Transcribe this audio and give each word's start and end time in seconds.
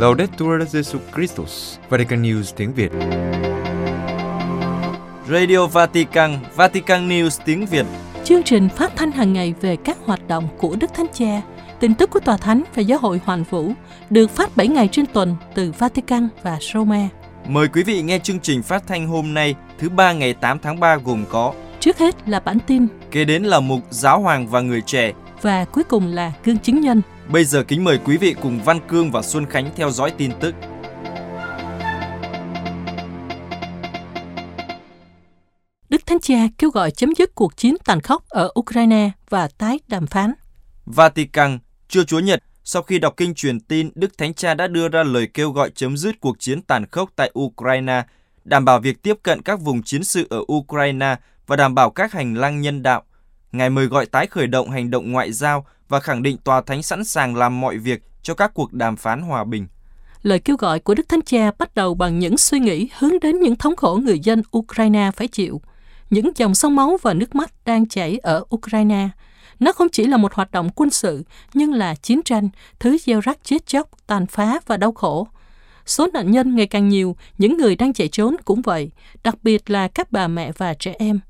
Laudetur 0.00 0.62
Jesu 0.72 0.98
Christus, 1.14 1.78
Vatican 1.88 2.22
News 2.22 2.52
tiếng 2.56 2.72
Việt. 2.74 2.90
Radio 5.28 5.66
Vatican, 5.66 6.38
Vatican 6.56 7.08
News 7.08 7.40
tiếng 7.44 7.66
Việt. 7.66 7.86
Chương 8.24 8.42
trình 8.42 8.68
phát 8.68 8.92
thanh 8.96 9.12
hàng 9.12 9.32
ngày 9.32 9.54
về 9.60 9.76
các 9.76 9.98
hoạt 10.04 10.28
động 10.28 10.48
của 10.58 10.76
Đức 10.80 10.94
Thánh 10.94 11.06
Cha, 11.12 11.42
tin 11.80 11.94
tức 11.94 12.10
của 12.10 12.20
Tòa 12.20 12.36
Thánh 12.36 12.62
và 12.74 12.82
Giáo 12.82 12.98
hội 12.98 13.20
Hoàn 13.24 13.44
Vũ 13.50 13.72
được 14.10 14.30
phát 14.30 14.56
7 14.56 14.68
ngày 14.68 14.88
trên 14.92 15.06
tuần 15.06 15.36
từ 15.54 15.72
Vatican 15.78 16.28
và 16.42 16.58
Roma. 16.72 17.08
Mời 17.48 17.68
quý 17.68 17.82
vị 17.82 18.02
nghe 18.02 18.18
chương 18.18 18.40
trình 18.40 18.62
phát 18.62 18.86
thanh 18.86 19.06
hôm 19.06 19.34
nay, 19.34 19.54
thứ 19.78 19.88
ba 19.88 20.12
ngày 20.12 20.34
8 20.34 20.58
tháng 20.58 20.80
3 20.80 20.96
gồm 20.96 21.24
có 21.30 21.52
Trước 21.80 21.98
hết 21.98 22.28
là 22.28 22.40
bản 22.40 22.58
tin 22.66 22.86
Kế 23.10 23.24
đến 23.24 23.42
là 23.42 23.60
mục 23.60 23.80
Giáo 23.90 24.20
hoàng 24.20 24.46
và 24.46 24.60
người 24.60 24.80
trẻ. 24.86 25.12
và 25.42 25.64
cuối 25.64 25.84
cùng 25.84 26.06
là 26.06 26.32
gương 26.44 26.58
chứng 26.58 26.80
nhân. 26.80 27.02
Bây 27.32 27.44
giờ 27.44 27.62
kính 27.62 27.84
mời 27.84 27.98
quý 28.04 28.16
vị 28.16 28.34
cùng 28.42 28.60
Văn 28.64 28.80
Cương 28.88 29.10
và 29.10 29.22
Xuân 29.22 29.46
Khánh 29.46 29.70
theo 29.76 29.90
dõi 29.90 30.12
tin 30.18 30.32
tức. 30.40 30.54
Đức 35.88 36.06
Thánh 36.06 36.20
Cha 36.20 36.36
kêu 36.58 36.70
gọi 36.70 36.90
chấm 36.90 37.14
dứt 37.14 37.34
cuộc 37.34 37.56
chiến 37.56 37.76
tàn 37.84 38.00
khốc 38.00 38.28
ở 38.28 38.52
Ukraine 38.58 39.10
và 39.28 39.48
tái 39.58 39.80
đàm 39.88 40.06
phán. 40.06 40.32
Vatican, 40.86 41.58
trưa 41.88 42.04
Chúa 42.04 42.18
Nhật, 42.18 42.42
sau 42.64 42.82
khi 42.82 42.98
đọc 42.98 43.14
kinh 43.16 43.34
truyền 43.34 43.60
tin, 43.60 43.90
Đức 43.94 44.18
Thánh 44.18 44.34
Cha 44.34 44.54
đã 44.54 44.66
đưa 44.66 44.88
ra 44.88 45.02
lời 45.02 45.28
kêu 45.34 45.50
gọi 45.50 45.70
chấm 45.74 45.96
dứt 45.96 46.20
cuộc 46.20 46.36
chiến 46.38 46.62
tàn 46.62 46.86
khốc 46.86 47.10
tại 47.16 47.32
Ukraine, 47.38 48.02
đảm 48.44 48.64
bảo 48.64 48.80
việc 48.80 49.02
tiếp 49.02 49.14
cận 49.22 49.42
các 49.42 49.60
vùng 49.60 49.82
chiến 49.82 50.04
sự 50.04 50.26
ở 50.30 50.40
Ukraine 50.52 51.16
và 51.46 51.56
đảm 51.56 51.74
bảo 51.74 51.90
các 51.90 52.12
hành 52.12 52.34
lang 52.34 52.60
nhân 52.60 52.82
đạo. 52.82 53.02
Ngài 53.52 53.70
mời 53.70 53.86
gọi 53.86 54.06
tái 54.06 54.26
khởi 54.26 54.46
động 54.46 54.70
hành 54.70 54.90
động 54.90 55.12
ngoại 55.12 55.32
giao 55.32 55.66
và 55.90 56.00
khẳng 56.00 56.22
định 56.22 56.36
Tòa 56.36 56.62
Thánh 56.62 56.82
sẵn 56.82 57.04
sàng 57.04 57.36
làm 57.36 57.60
mọi 57.60 57.78
việc 57.78 58.02
cho 58.22 58.34
các 58.34 58.54
cuộc 58.54 58.72
đàm 58.72 58.96
phán 58.96 59.22
hòa 59.22 59.44
bình. 59.44 59.66
Lời 60.22 60.38
kêu 60.38 60.56
gọi 60.56 60.80
của 60.80 60.94
Đức 60.94 61.08
Thánh 61.08 61.22
Cha 61.22 61.50
bắt 61.58 61.74
đầu 61.74 61.94
bằng 61.94 62.18
những 62.18 62.38
suy 62.38 62.58
nghĩ 62.58 62.88
hướng 62.98 63.20
đến 63.22 63.40
những 63.40 63.56
thống 63.56 63.76
khổ 63.76 64.00
người 64.04 64.18
dân 64.18 64.42
Ukraine 64.56 65.10
phải 65.16 65.28
chịu, 65.28 65.60
những 66.10 66.30
dòng 66.36 66.54
sông 66.54 66.76
máu 66.76 66.96
và 67.02 67.14
nước 67.14 67.34
mắt 67.34 67.52
đang 67.64 67.88
chảy 67.88 68.18
ở 68.18 68.44
Ukraine. 68.54 69.08
Nó 69.60 69.72
không 69.72 69.88
chỉ 69.88 70.06
là 70.06 70.16
một 70.16 70.34
hoạt 70.34 70.50
động 70.50 70.70
quân 70.74 70.90
sự, 70.90 71.22
nhưng 71.54 71.72
là 71.72 71.94
chiến 71.94 72.22
tranh, 72.22 72.48
thứ 72.78 72.98
gieo 72.98 73.20
rắc 73.20 73.38
chết 73.44 73.66
chóc, 73.66 73.88
tàn 74.06 74.26
phá 74.26 74.60
và 74.66 74.76
đau 74.76 74.92
khổ. 74.92 75.28
Số 75.86 76.06
nạn 76.12 76.30
nhân 76.30 76.56
ngày 76.56 76.66
càng 76.66 76.88
nhiều, 76.88 77.16
những 77.38 77.56
người 77.56 77.76
đang 77.76 77.92
chạy 77.92 78.08
trốn 78.08 78.36
cũng 78.44 78.62
vậy, 78.62 78.90
đặc 79.24 79.34
biệt 79.42 79.70
là 79.70 79.88
các 79.88 80.12
bà 80.12 80.28
mẹ 80.28 80.52
và 80.56 80.74
trẻ 80.74 80.94
em. 80.98 81.20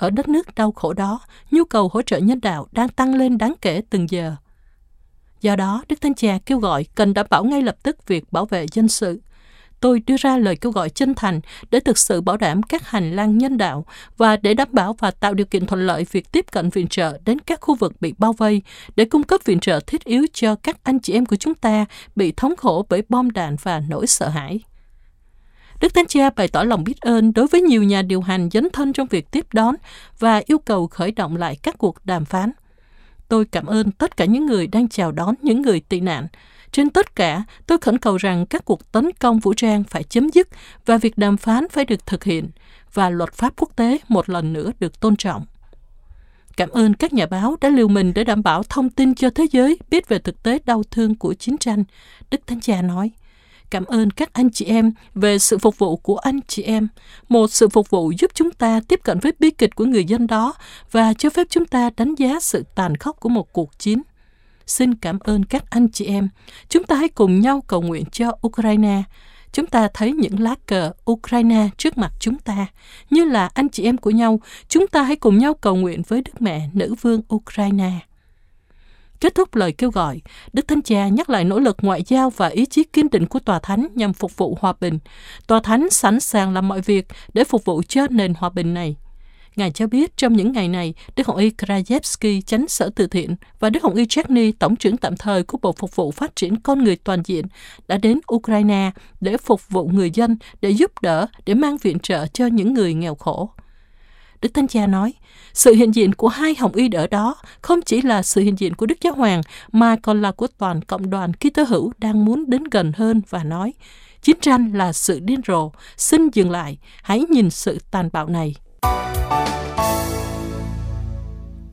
Ở 0.00 0.10
đất 0.10 0.28
nước 0.28 0.54
đau 0.54 0.72
khổ 0.72 0.92
đó, 0.92 1.20
nhu 1.50 1.64
cầu 1.64 1.90
hỗ 1.92 2.02
trợ 2.02 2.18
nhân 2.18 2.40
đạo 2.40 2.66
đang 2.72 2.88
tăng 2.88 3.14
lên 3.14 3.38
đáng 3.38 3.54
kể 3.60 3.82
từng 3.90 4.10
giờ. 4.10 4.34
Do 5.40 5.56
đó, 5.56 5.82
Đức 5.88 6.00
Thánh 6.00 6.14
Cha 6.14 6.38
kêu 6.46 6.58
gọi 6.58 6.86
cần 6.94 7.14
đảm 7.14 7.26
bảo 7.30 7.44
ngay 7.44 7.62
lập 7.62 7.76
tức 7.82 8.06
việc 8.06 8.32
bảo 8.32 8.46
vệ 8.46 8.66
dân 8.72 8.88
sự. 8.88 9.20
Tôi 9.80 10.02
đưa 10.06 10.16
ra 10.18 10.36
lời 10.36 10.56
kêu 10.56 10.72
gọi 10.72 10.90
chân 10.90 11.14
thành 11.14 11.40
để 11.70 11.80
thực 11.80 11.98
sự 11.98 12.20
bảo 12.20 12.36
đảm 12.36 12.62
các 12.62 12.88
hành 12.88 13.16
lang 13.16 13.38
nhân 13.38 13.58
đạo 13.58 13.84
và 14.16 14.36
để 14.36 14.54
đảm 14.54 14.68
bảo 14.72 14.96
và 14.98 15.10
tạo 15.10 15.34
điều 15.34 15.46
kiện 15.46 15.66
thuận 15.66 15.86
lợi 15.86 16.06
việc 16.10 16.32
tiếp 16.32 16.46
cận 16.52 16.70
viện 16.70 16.88
trợ 16.88 17.18
đến 17.24 17.38
các 17.38 17.60
khu 17.60 17.74
vực 17.74 17.92
bị 18.00 18.14
bao 18.18 18.32
vây 18.32 18.62
để 18.96 19.04
cung 19.04 19.22
cấp 19.22 19.40
viện 19.44 19.60
trợ 19.60 19.80
thiết 19.86 20.04
yếu 20.04 20.26
cho 20.32 20.54
các 20.54 20.76
anh 20.82 20.98
chị 20.98 21.12
em 21.12 21.26
của 21.26 21.36
chúng 21.36 21.54
ta 21.54 21.86
bị 22.16 22.32
thống 22.32 22.56
khổ 22.56 22.86
bởi 22.88 23.02
bom 23.08 23.30
đạn 23.30 23.56
và 23.62 23.80
nỗi 23.88 24.06
sợ 24.06 24.28
hãi. 24.28 24.60
Đức 25.80 25.94
Thánh 25.94 26.06
Cha 26.06 26.30
bày 26.30 26.48
tỏ 26.48 26.62
lòng 26.62 26.84
biết 26.84 27.00
ơn 27.00 27.32
đối 27.32 27.46
với 27.46 27.60
nhiều 27.62 27.82
nhà 27.82 28.02
điều 28.02 28.20
hành 28.20 28.48
dấn 28.52 28.68
thân 28.72 28.92
trong 28.92 29.06
việc 29.06 29.30
tiếp 29.30 29.46
đón 29.52 29.74
và 30.18 30.42
yêu 30.46 30.58
cầu 30.58 30.86
khởi 30.86 31.12
động 31.12 31.36
lại 31.36 31.56
các 31.62 31.78
cuộc 31.78 32.06
đàm 32.06 32.24
phán. 32.24 32.52
Tôi 33.28 33.44
cảm 33.44 33.66
ơn 33.66 33.90
tất 33.90 34.16
cả 34.16 34.24
những 34.24 34.46
người 34.46 34.66
đang 34.66 34.88
chào 34.88 35.12
đón 35.12 35.34
những 35.42 35.62
người 35.62 35.80
tị 35.80 36.00
nạn. 36.00 36.26
Trên 36.72 36.90
tất 36.90 37.16
cả, 37.16 37.44
tôi 37.66 37.78
khẩn 37.78 37.98
cầu 37.98 38.16
rằng 38.16 38.46
các 38.46 38.64
cuộc 38.64 38.92
tấn 38.92 39.10
công 39.12 39.38
vũ 39.38 39.54
trang 39.54 39.84
phải 39.84 40.02
chấm 40.02 40.28
dứt 40.28 40.48
và 40.86 40.98
việc 40.98 41.18
đàm 41.18 41.36
phán 41.36 41.68
phải 41.68 41.84
được 41.84 42.06
thực 42.06 42.24
hiện 42.24 42.48
và 42.94 43.10
luật 43.10 43.32
pháp 43.32 43.52
quốc 43.56 43.76
tế 43.76 43.98
một 44.08 44.28
lần 44.28 44.52
nữa 44.52 44.70
được 44.80 45.00
tôn 45.00 45.16
trọng. 45.16 45.46
Cảm 46.56 46.70
ơn 46.70 46.94
các 46.94 47.12
nhà 47.12 47.26
báo 47.26 47.56
đã 47.60 47.68
liều 47.68 47.88
mình 47.88 48.12
để 48.14 48.24
đảm 48.24 48.42
bảo 48.42 48.62
thông 48.62 48.90
tin 48.90 49.14
cho 49.14 49.30
thế 49.30 49.46
giới 49.50 49.78
biết 49.90 50.08
về 50.08 50.18
thực 50.18 50.42
tế 50.42 50.58
đau 50.64 50.82
thương 50.90 51.14
của 51.14 51.34
chiến 51.34 51.58
tranh, 51.58 51.84
Đức 52.30 52.46
Thánh 52.46 52.60
Cha 52.60 52.82
nói. 52.82 53.10
Cảm 53.70 53.84
ơn 53.84 54.10
các 54.10 54.32
anh 54.32 54.50
chị 54.50 54.64
em 54.64 54.92
về 55.14 55.38
sự 55.38 55.58
phục 55.58 55.78
vụ 55.78 55.96
của 55.96 56.16
anh 56.16 56.40
chị 56.46 56.62
em, 56.62 56.88
một 57.28 57.50
sự 57.50 57.68
phục 57.68 57.90
vụ 57.90 58.12
giúp 58.18 58.30
chúng 58.34 58.50
ta 58.50 58.80
tiếp 58.88 59.00
cận 59.02 59.18
với 59.18 59.32
bi 59.38 59.50
kịch 59.50 59.74
của 59.74 59.84
người 59.84 60.04
dân 60.04 60.26
đó 60.26 60.54
và 60.90 61.14
cho 61.14 61.30
phép 61.30 61.46
chúng 61.50 61.66
ta 61.66 61.90
đánh 61.96 62.14
giá 62.14 62.40
sự 62.40 62.64
tàn 62.74 62.96
khốc 62.96 63.20
của 63.20 63.28
một 63.28 63.52
cuộc 63.52 63.78
chiến. 63.78 64.02
Xin 64.66 64.94
cảm 64.94 65.18
ơn 65.18 65.44
các 65.44 65.64
anh 65.70 65.88
chị 65.88 66.04
em. 66.04 66.28
Chúng 66.68 66.84
ta 66.84 66.96
hãy 66.96 67.08
cùng 67.08 67.40
nhau 67.40 67.60
cầu 67.66 67.82
nguyện 67.82 68.04
cho 68.12 68.32
Ukraine. 68.46 69.02
Chúng 69.52 69.66
ta 69.66 69.88
thấy 69.94 70.12
những 70.12 70.40
lá 70.40 70.54
cờ 70.66 70.92
Ukraine 71.10 71.68
trước 71.76 71.98
mặt 71.98 72.12
chúng 72.20 72.38
ta. 72.38 72.66
Như 73.10 73.24
là 73.24 73.50
anh 73.54 73.68
chị 73.68 73.84
em 73.84 73.96
của 73.96 74.10
nhau, 74.10 74.40
chúng 74.68 74.86
ta 74.86 75.02
hãy 75.02 75.16
cùng 75.16 75.38
nhau 75.38 75.54
cầu 75.54 75.76
nguyện 75.76 76.02
với 76.08 76.22
Đức 76.22 76.42
Mẹ 76.42 76.68
Nữ 76.72 76.94
Vương 77.00 77.22
Ukraine. 77.34 77.90
Kết 79.20 79.34
thúc 79.34 79.54
lời 79.54 79.72
kêu 79.72 79.90
gọi, 79.90 80.20
Đức 80.52 80.68
Thánh 80.68 80.82
Cha 80.82 81.08
nhắc 81.08 81.30
lại 81.30 81.44
nỗ 81.44 81.58
lực 81.58 81.76
ngoại 81.82 82.02
giao 82.06 82.30
và 82.30 82.48
ý 82.48 82.66
chí 82.66 82.84
kiên 82.84 83.10
định 83.10 83.26
của 83.26 83.38
Tòa 83.38 83.58
Thánh 83.58 83.88
nhằm 83.94 84.12
phục 84.12 84.36
vụ 84.36 84.58
hòa 84.60 84.72
bình. 84.80 84.98
Tòa 85.46 85.60
Thánh 85.60 85.90
sẵn 85.90 86.20
sàng 86.20 86.52
làm 86.52 86.68
mọi 86.68 86.80
việc 86.80 87.06
để 87.34 87.44
phục 87.44 87.64
vụ 87.64 87.82
cho 87.88 88.06
nền 88.10 88.34
hòa 88.34 88.50
bình 88.50 88.74
này. 88.74 88.96
Ngài 89.56 89.70
cho 89.70 89.86
biết 89.86 90.16
trong 90.16 90.36
những 90.36 90.52
ngày 90.52 90.68
này, 90.68 90.94
Đức 91.16 91.26
Hồng 91.26 91.36
Y 91.36 91.50
Krajewski, 91.50 92.40
chánh 92.40 92.68
sở 92.68 92.90
từ 92.94 93.06
thiện, 93.06 93.36
và 93.58 93.70
Đức 93.70 93.82
Hồng 93.82 93.94
Y 93.94 94.06
Chechny, 94.06 94.52
tổng 94.52 94.76
trưởng 94.76 94.96
tạm 94.96 95.16
thời 95.16 95.42
của 95.42 95.58
Bộ 95.62 95.72
Phục 95.72 95.96
vụ 95.96 96.10
Phát 96.10 96.36
triển 96.36 96.60
Con 96.60 96.84
Người 96.84 96.96
Toàn 96.96 97.22
diện, 97.24 97.44
đã 97.88 97.98
đến 97.98 98.20
Ukraine 98.34 98.90
để 99.20 99.36
phục 99.36 99.68
vụ 99.68 99.88
người 99.88 100.10
dân, 100.14 100.36
để 100.60 100.70
giúp 100.70 100.92
đỡ, 101.02 101.26
để 101.46 101.54
mang 101.54 101.76
viện 101.76 101.98
trợ 101.98 102.26
cho 102.26 102.46
những 102.46 102.74
người 102.74 102.94
nghèo 102.94 103.14
khổ. 103.14 103.50
Đức 104.42 104.54
Thánh 104.54 104.68
Cha 104.68 104.86
nói, 104.86 105.12
sự 105.52 105.74
hiện 105.74 105.94
diện 105.94 106.14
của 106.14 106.28
hai 106.28 106.54
hồng 106.54 106.72
y 106.74 106.88
ở 106.92 107.06
đó 107.06 107.36
không 107.62 107.82
chỉ 107.82 108.02
là 108.02 108.22
sự 108.22 108.40
hiện 108.40 108.58
diện 108.58 108.74
của 108.74 108.86
Đức 108.86 109.00
Giáo 109.00 109.14
Hoàng, 109.14 109.42
mà 109.72 109.96
còn 110.02 110.22
là 110.22 110.32
của 110.32 110.46
toàn 110.58 110.82
cộng 110.82 111.10
đoàn 111.10 111.32
Kitô 111.32 111.62
hữu 111.62 111.92
đang 111.98 112.24
muốn 112.24 112.50
đến 112.50 112.64
gần 112.64 112.92
hơn 112.96 113.22
và 113.28 113.44
nói, 113.44 113.72
chiến 114.22 114.36
tranh 114.40 114.72
là 114.74 114.92
sự 114.92 115.20
điên 115.20 115.40
rồ, 115.46 115.70
xin 115.96 116.28
dừng 116.28 116.50
lại, 116.50 116.78
hãy 117.02 117.24
nhìn 117.30 117.50
sự 117.50 117.78
tàn 117.90 118.08
bạo 118.12 118.28
này. 118.28 118.54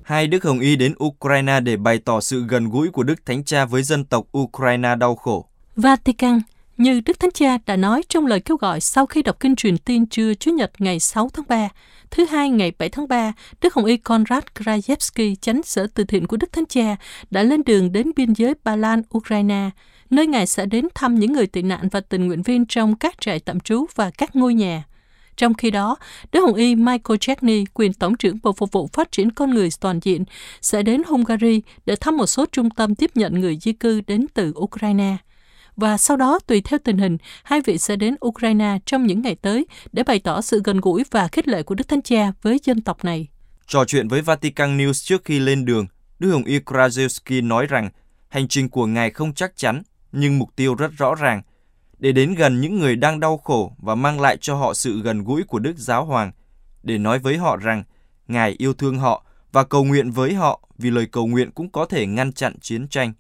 Hai 0.03 0.27
Đức 0.27 0.44
Hồng 0.44 0.59
Y 0.59 0.75
đến 0.75 0.94
Ukraine 1.03 1.59
để 1.59 1.77
bày 1.77 2.00
tỏ 2.00 2.19
sự 2.22 2.45
gần 2.47 2.69
gũi 2.69 2.89
của 2.89 3.03
Đức 3.03 3.25
Thánh 3.25 3.44
Cha 3.44 3.66
với 3.66 3.83
dân 3.83 4.06
tộc 4.06 4.25
Ukraine 4.38 4.95
đau 4.95 5.16
khổ. 5.16 5.45
Vatican, 5.75 6.41
như 6.77 7.01
Đức 7.06 7.19
Thánh 7.19 7.31
Cha 7.31 7.57
đã 7.66 7.75
nói 7.75 8.03
trong 8.09 8.25
lời 8.25 8.39
kêu 8.39 8.57
gọi 8.57 8.81
sau 8.81 9.06
khi 9.06 9.22
đọc 9.23 9.39
kinh 9.39 9.56
truyền 9.56 9.77
tin 9.77 10.06
trưa 10.06 10.33
Chủ 10.33 10.51
nhật 10.51 10.72
ngày 10.79 11.00
6 11.00 11.29
tháng 11.33 11.45
3, 11.47 11.69
thứ 12.12 12.25
hai 12.25 12.50
ngày 12.50 12.72
7 12.79 12.90
tháng 12.90 13.07
3, 13.07 13.34
Đức 13.62 13.73
Hồng 13.73 13.85
Y 13.85 13.97
Konrad 13.97 14.44
Krajewski, 14.56 15.35
chánh 15.35 15.63
sở 15.63 15.88
từ 15.94 16.03
thiện 16.03 16.28
của 16.28 16.38
Đức 16.38 16.51
Thánh 16.51 16.66
Cha, 16.66 16.95
đã 17.29 17.44
lên 17.44 17.63
đường 17.66 17.91
đến 17.91 18.12
biên 18.16 18.34
giới 18.34 18.53
Ba 18.63 18.75
Lan, 18.75 19.01
Ukraine, 19.18 19.69
nơi 20.09 20.28
Ngài 20.28 20.47
sẽ 20.47 20.66
đến 20.66 20.88
thăm 20.95 21.16
những 21.16 21.34
người 21.34 21.47
tị 21.47 21.62
nạn 21.62 21.90
và 21.91 22.00
tình 22.00 22.28
nguyện 22.28 22.41
viên 22.41 22.66
trong 22.66 22.95
các 22.95 23.22
trại 23.22 23.40
tạm 23.40 23.59
trú 23.59 23.85
và 23.95 24.12
các 24.18 24.35
ngôi 24.35 24.53
nhà. 24.53 24.84
Trong 25.38 25.53
khi 25.53 25.72
đó, 25.72 25.95
Đức 26.31 26.41
Hồng 26.41 26.53
Y 26.53 26.75
Michael 26.75 27.18
Chechny, 27.19 27.66
quyền 27.73 27.94
Tổng 27.94 28.18
trưởng 28.18 28.38
Bộ 28.44 28.53
Phục 28.53 28.72
vụ 28.72 28.89
Phát 28.94 29.12
triển 29.12 29.31
Con 29.31 29.53
Người 29.53 29.69
Toàn 29.79 30.00
diện, 30.03 30.24
sẽ 30.62 30.84
đến 30.84 31.01
Hungary 31.07 31.62
để 31.85 31.95
thăm 31.95 32.18
một 32.18 32.28
số 32.28 32.45
trung 32.51 32.69
tâm 32.69 32.95
tiếp 32.95 33.12
nhận 33.16 33.39
người 33.39 33.57
di 33.62 33.74
cư 33.74 34.01
đến 34.07 34.25
từ 34.34 34.53
Ukraine. 34.56 35.18
Và 35.77 35.97
sau 35.97 36.17
đó, 36.17 36.39
tùy 36.47 36.61
theo 36.61 36.79
tình 36.83 36.97
hình, 36.97 37.17
hai 37.43 37.61
vị 37.61 37.77
sẽ 37.77 37.95
đến 37.95 38.15
Ukraine 38.25 38.79
trong 38.85 39.05
những 39.05 39.21
ngày 39.21 39.35
tới 39.35 39.65
để 39.91 40.03
bày 40.03 40.19
tỏ 40.19 40.41
sự 40.41 40.61
gần 40.63 40.81
gũi 40.81 41.03
và 41.11 41.27
khích 41.27 41.47
lệ 41.47 41.63
của 41.63 41.75
Đức 41.75 41.88
Thánh 41.88 42.01
Cha 42.01 42.31
với 42.41 42.59
dân 42.63 42.81
tộc 42.81 43.03
này. 43.03 43.27
Trò 43.67 43.85
chuyện 43.85 44.07
với 44.07 44.21
Vatican 44.21 44.77
News 44.77 44.93
trước 44.93 45.25
khi 45.25 45.39
lên 45.39 45.65
đường, 45.65 45.88
Đức 46.19 46.31
Hồng 46.31 46.44
Y 46.44 46.59
Krajewski 46.59 47.47
nói 47.47 47.68
rằng 47.68 47.89
hành 48.29 48.47
trình 48.47 48.69
của 48.69 48.85
Ngài 48.85 49.12
không 49.12 49.33
chắc 49.33 49.57
chắn, 49.57 49.83
nhưng 50.12 50.39
mục 50.39 50.56
tiêu 50.56 50.75
rất 50.75 50.91
rõ 50.97 51.15
ràng, 51.15 51.41
để 52.00 52.12
đến 52.12 52.35
gần 52.35 52.62
những 52.62 52.80
người 52.80 52.95
đang 52.95 53.19
đau 53.19 53.38
khổ 53.38 53.73
và 53.77 53.95
mang 53.95 54.21
lại 54.21 54.38
cho 54.41 54.56
họ 54.56 54.73
sự 54.73 55.01
gần 55.01 55.23
gũi 55.23 55.44
của 55.44 55.59
Đức 55.59 55.77
Giáo 55.77 56.06
Hoàng, 56.06 56.31
để 56.83 56.97
nói 56.97 57.19
với 57.19 57.38
họ 57.38 57.57
rằng 57.57 57.83
Ngài 58.27 58.56
yêu 58.57 58.73
thương 58.73 58.97
họ 58.97 59.25
và 59.51 59.63
cầu 59.63 59.83
nguyện 59.83 60.12
với 60.12 60.33
họ 60.33 60.69
vì 60.77 60.91
lời 60.91 61.07
cầu 61.12 61.27
nguyện 61.27 61.51
cũng 61.51 61.71
có 61.71 61.85
thể 61.85 62.06
ngăn 62.06 62.33
chặn 62.33 62.59
chiến 62.62 62.88
tranh. 62.88 63.13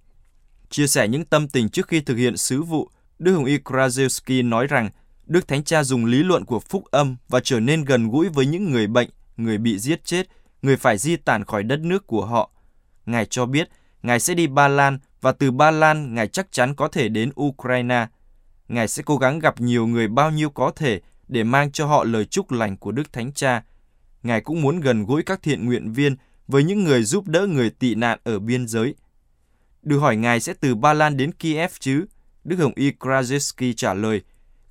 Chia 0.69 0.87
sẻ 0.87 1.07
những 1.07 1.25
tâm 1.25 1.47
tình 1.47 1.69
trước 1.69 1.87
khi 1.87 2.01
thực 2.01 2.15
hiện 2.15 2.37
sứ 2.37 2.61
vụ, 2.61 2.89
Đức 3.19 3.33
Hồng 3.33 3.45
Y 3.45 3.57
Krajewski 3.57 4.49
nói 4.49 4.67
rằng 4.67 4.89
Đức 5.25 5.47
Thánh 5.47 5.63
Cha 5.63 5.83
dùng 5.83 6.05
lý 6.05 6.23
luận 6.23 6.45
của 6.45 6.59
phúc 6.59 6.83
âm 6.91 7.15
và 7.29 7.39
trở 7.43 7.59
nên 7.59 7.85
gần 7.85 8.09
gũi 8.09 8.29
với 8.29 8.45
những 8.45 8.71
người 8.71 8.87
bệnh, 8.87 9.09
người 9.37 9.57
bị 9.57 9.79
giết 9.79 10.05
chết, 10.05 10.27
người 10.61 10.77
phải 10.77 10.97
di 10.97 11.15
tản 11.15 11.43
khỏi 11.43 11.63
đất 11.63 11.79
nước 11.79 12.07
của 12.07 12.25
họ. 12.25 12.51
Ngài 13.05 13.25
cho 13.25 13.45
biết 13.45 13.69
Ngài 14.03 14.19
sẽ 14.19 14.33
đi 14.33 14.47
Ba 14.47 14.67
Lan 14.67 14.99
và 15.21 15.31
từ 15.31 15.51
Ba 15.51 15.71
Lan 15.71 16.15
Ngài 16.15 16.27
chắc 16.27 16.51
chắn 16.51 16.75
có 16.75 16.87
thể 16.87 17.09
đến 17.09 17.31
Ukraine. 17.41 18.07
Ngài 18.67 18.87
sẽ 18.87 19.03
cố 19.05 19.17
gắng 19.17 19.39
gặp 19.39 19.61
nhiều 19.61 19.87
người 19.87 20.07
bao 20.07 20.31
nhiêu 20.31 20.49
có 20.49 20.71
thể 20.75 21.01
để 21.27 21.43
mang 21.43 21.71
cho 21.71 21.85
họ 21.85 22.03
lời 22.03 22.25
chúc 22.25 22.51
lành 22.51 22.77
của 22.77 22.91
Đức 22.91 23.13
Thánh 23.13 23.33
Cha. 23.33 23.63
Ngài 24.23 24.41
cũng 24.41 24.61
muốn 24.61 24.79
gần 24.79 25.05
gũi 25.05 25.23
các 25.23 25.41
thiện 25.41 25.65
nguyện 25.65 25.91
viên 25.91 26.15
với 26.47 26.63
những 26.63 26.83
người 26.83 27.03
giúp 27.03 27.27
đỡ 27.27 27.47
người 27.47 27.69
tị 27.69 27.95
nạn 27.95 28.19
ở 28.23 28.39
biên 28.39 28.67
giới. 28.67 28.95
Được 29.83 29.99
hỏi 29.99 30.15
Ngài 30.15 30.39
sẽ 30.39 30.53
từ 30.59 30.75
Ba 30.75 30.93
Lan 30.93 31.17
đến 31.17 31.31
Kiev 31.31 31.71
chứ? 31.79 32.05
Đức 32.43 32.55
Hồng 32.59 32.71
Y 32.75 32.91
Krajewski 32.99 33.73
trả 33.77 33.93
lời, 33.93 34.21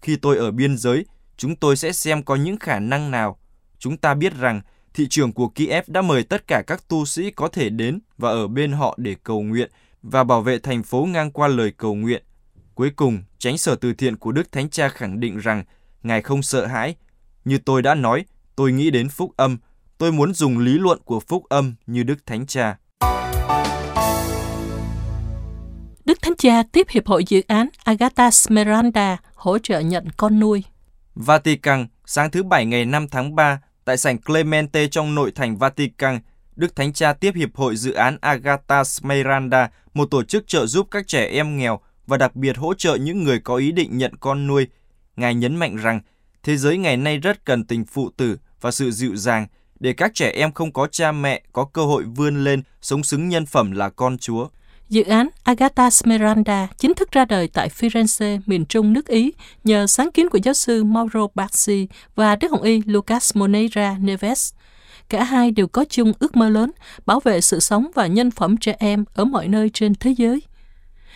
khi 0.03 0.17
tôi 0.17 0.37
ở 0.37 0.51
biên 0.51 0.79
giới, 0.79 1.05
chúng 1.37 1.57
tôi 1.57 1.77
sẽ 1.77 1.93
xem 1.93 2.23
có 2.23 2.37
những 2.37 2.57
khả 2.59 2.79
năng 2.79 3.11
nào. 3.11 3.39
Chúng 3.79 3.97
ta 3.97 4.15
biết 4.15 4.35
rằng 4.35 4.61
thị 4.95 5.07
trường 5.11 5.33
của 5.33 5.49
Kiev 5.49 5.85
đã 5.87 6.03
mời 6.03 6.23
tất 6.23 6.47
cả 6.47 6.63
các 6.67 6.89
tu 6.89 7.05
sĩ 7.05 7.31
có 7.31 7.49
thể 7.49 7.71
đến 7.71 8.01
và 8.19 8.31
ở 8.31 8.49
bên 8.49 8.73
họ 8.73 8.95
để 8.99 9.17
cầu 9.23 9.43
nguyện 9.43 9.71
và 10.03 10.25
bảo 10.25 10.43
vệ 10.43 10.59
thành 10.59 10.83
phố 10.83 11.05
ngang 11.05 11.31
qua 11.31 11.49
lời 11.49 11.73
cầu 11.77 11.95
nguyện. 11.95 12.23
Cuối 12.75 12.91
cùng, 12.97 13.23
tránh 13.39 13.59
sở 13.59 13.75
từ 13.75 13.93
thiện 13.93 14.17
của 14.17 14.33
Đức 14.33 14.53
Thánh 14.53 14.71
Cha 14.71 14.89
khẳng 14.89 15.21
định 15.21 15.39
rằng 15.39 15.65
Ngài 16.03 16.23
không 16.23 16.43
sợ 16.43 16.67
hãi. 16.67 16.97
Như 17.45 17.59
tôi 17.59 17.83
đã 17.83 17.95
nói, 17.95 18.25
tôi 18.57 18.73
nghĩ 18.73 18.91
đến 18.91 19.09
phúc 19.09 19.33
âm. 19.37 19.59
Tôi 19.99 20.13
muốn 20.13 20.35
dùng 20.35 20.59
lý 20.59 20.79
luận 20.79 20.99
của 21.05 21.21
phúc 21.21 21.45
âm 21.49 21.75
như 21.87 22.03
Đức 22.03 22.27
Thánh 22.27 22.47
Cha. 22.47 22.77
Cha 26.39 26.63
tiếp 26.73 26.87
Hiệp 26.91 27.07
hội 27.07 27.25
Dự 27.25 27.43
án 27.47 27.69
Agatha 27.85 28.31
Smeralda 28.31 29.17
hỗ 29.35 29.59
trợ 29.59 29.81
nhận 29.81 30.05
con 30.17 30.41
nuôi. 30.41 30.65
Vatican, 31.15 31.87
sáng 32.07 32.31
thứ 32.31 32.43
Bảy 32.43 32.67
ngày 32.67 32.85
5 32.85 33.09
tháng 33.09 33.35
3, 33.35 33.61
tại 33.85 33.97
sảnh 33.97 34.19
Clemente 34.19 34.87
trong 34.87 35.15
nội 35.15 35.33
thành 35.35 35.57
Vatican, 35.57 36.21
Đức 36.57 36.77
Thánh 36.77 36.93
Cha 36.93 37.13
tiếp 37.13 37.35
Hiệp 37.35 37.57
hội 37.57 37.77
Dự 37.77 37.93
án 37.93 38.19
Agatha 38.21 38.85
Smeralda, 38.85 39.71
một 39.95 40.11
tổ 40.11 40.23
chức 40.23 40.47
trợ 40.47 40.67
giúp 40.67 40.89
các 40.91 41.07
trẻ 41.07 41.27
em 41.27 41.57
nghèo 41.57 41.81
và 42.07 42.17
đặc 42.17 42.37
biệt 42.37 42.57
hỗ 42.57 42.75
trợ 42.75 42.95
những 42.95 43.25
người 43.25 43.41
có 43.41 43.57
ý 43.57 43.73
định 43.73 43.99
nhận 43.99 44.17
con 44.21 44.47
nuôi. 44.47 44.67
Ngài 45.17 45.35
nhấn 45.35 45.57
mạnh 45.57 45.77
rằng, 45.77 46.01
thế 46.43 46.57
giới 46.57 46.77
ngày 46.79 46.97
nay 46.97 47.19
rất 47.19 47.45
cần 47.45 47.65
tình 47.65 47.85
phụ 47.85 48.11
tử 48.17 48.37
và 48.61 48.71
sự 48.71 48.91
dịu 48.91 49.17
dàng 49.17 49.47
để 49.81 49.93
các 49.93 50.15
trẻ 50.15 50.31
em 50.31 50.53
không 50.53 50.73
có 50.73 50.87
cha 50.87 51.13
mẹ 51.13 51.43
có 51.53 51.65
cơ 51.65 51.85
hội 51.85 52.05
vươn 52.05 52.45
lên 52.45 52.63
sống 52.81 53.03
xứng 53.03 53.29
nhân 53.29 53.47
phẩm 53.47 53.71
là 53.71 53.89
con 53.89 54.19
Chúa. 54.19 54.49
Dự 54.89 55.03
án 55.03 55.29
Agatha 55.43 55.91
Smeralda 55.91 56.69
chính 56.79 56.95
thức 56.95 57.13
ra 57.13 57.25
đời 57.25 57.49
tại 57.49 57.69
Firenze, 57.69 58.41
miền 58.47 58.65
trung 58.65 58.93
nước 58.93 59.07
Ý, 59.07 59.33
nhờ 59.65 59.87
sáng 59.87 60.11
kiến 60.11 60.29
của 60.29 60.39
giáo 60.43 60.55
sư 60.55 60.85
Mauro 60.85 61.27
Baxi 61.35 61.89
và 62.15 62.37
Đức 62.37 62.51
Hồng 62.51 62.63
Y 62.63 62.83
Lucas 62.87 63.37
Moneira 63.37 63.97
Neves. 64.01 64.53
Cả 65.09 65.25
hai 65.25 65.51
đều 65.51 65.67
có 65.67 65.85
chung 65.85 66.13
ước 66.19 66.37
mơ 66.37 66.49
lớn, 66.49 66.71
bảo 67.07 67.21
vệ 67.21 67.41
sự 67.41 67.61
sống 67.61 67.91
và 67.95 68.07
nhân 68.07 68.31
phẩm 68.31 68.57
trẻ 68.57 68.77
em 68.79 69.05
ở 69.15 69.25
mọi 69.25 69.49
nơi 69.49 69.71
trên 69.75 69.95
thế 69.95 70.11
giới. 70.11 70.43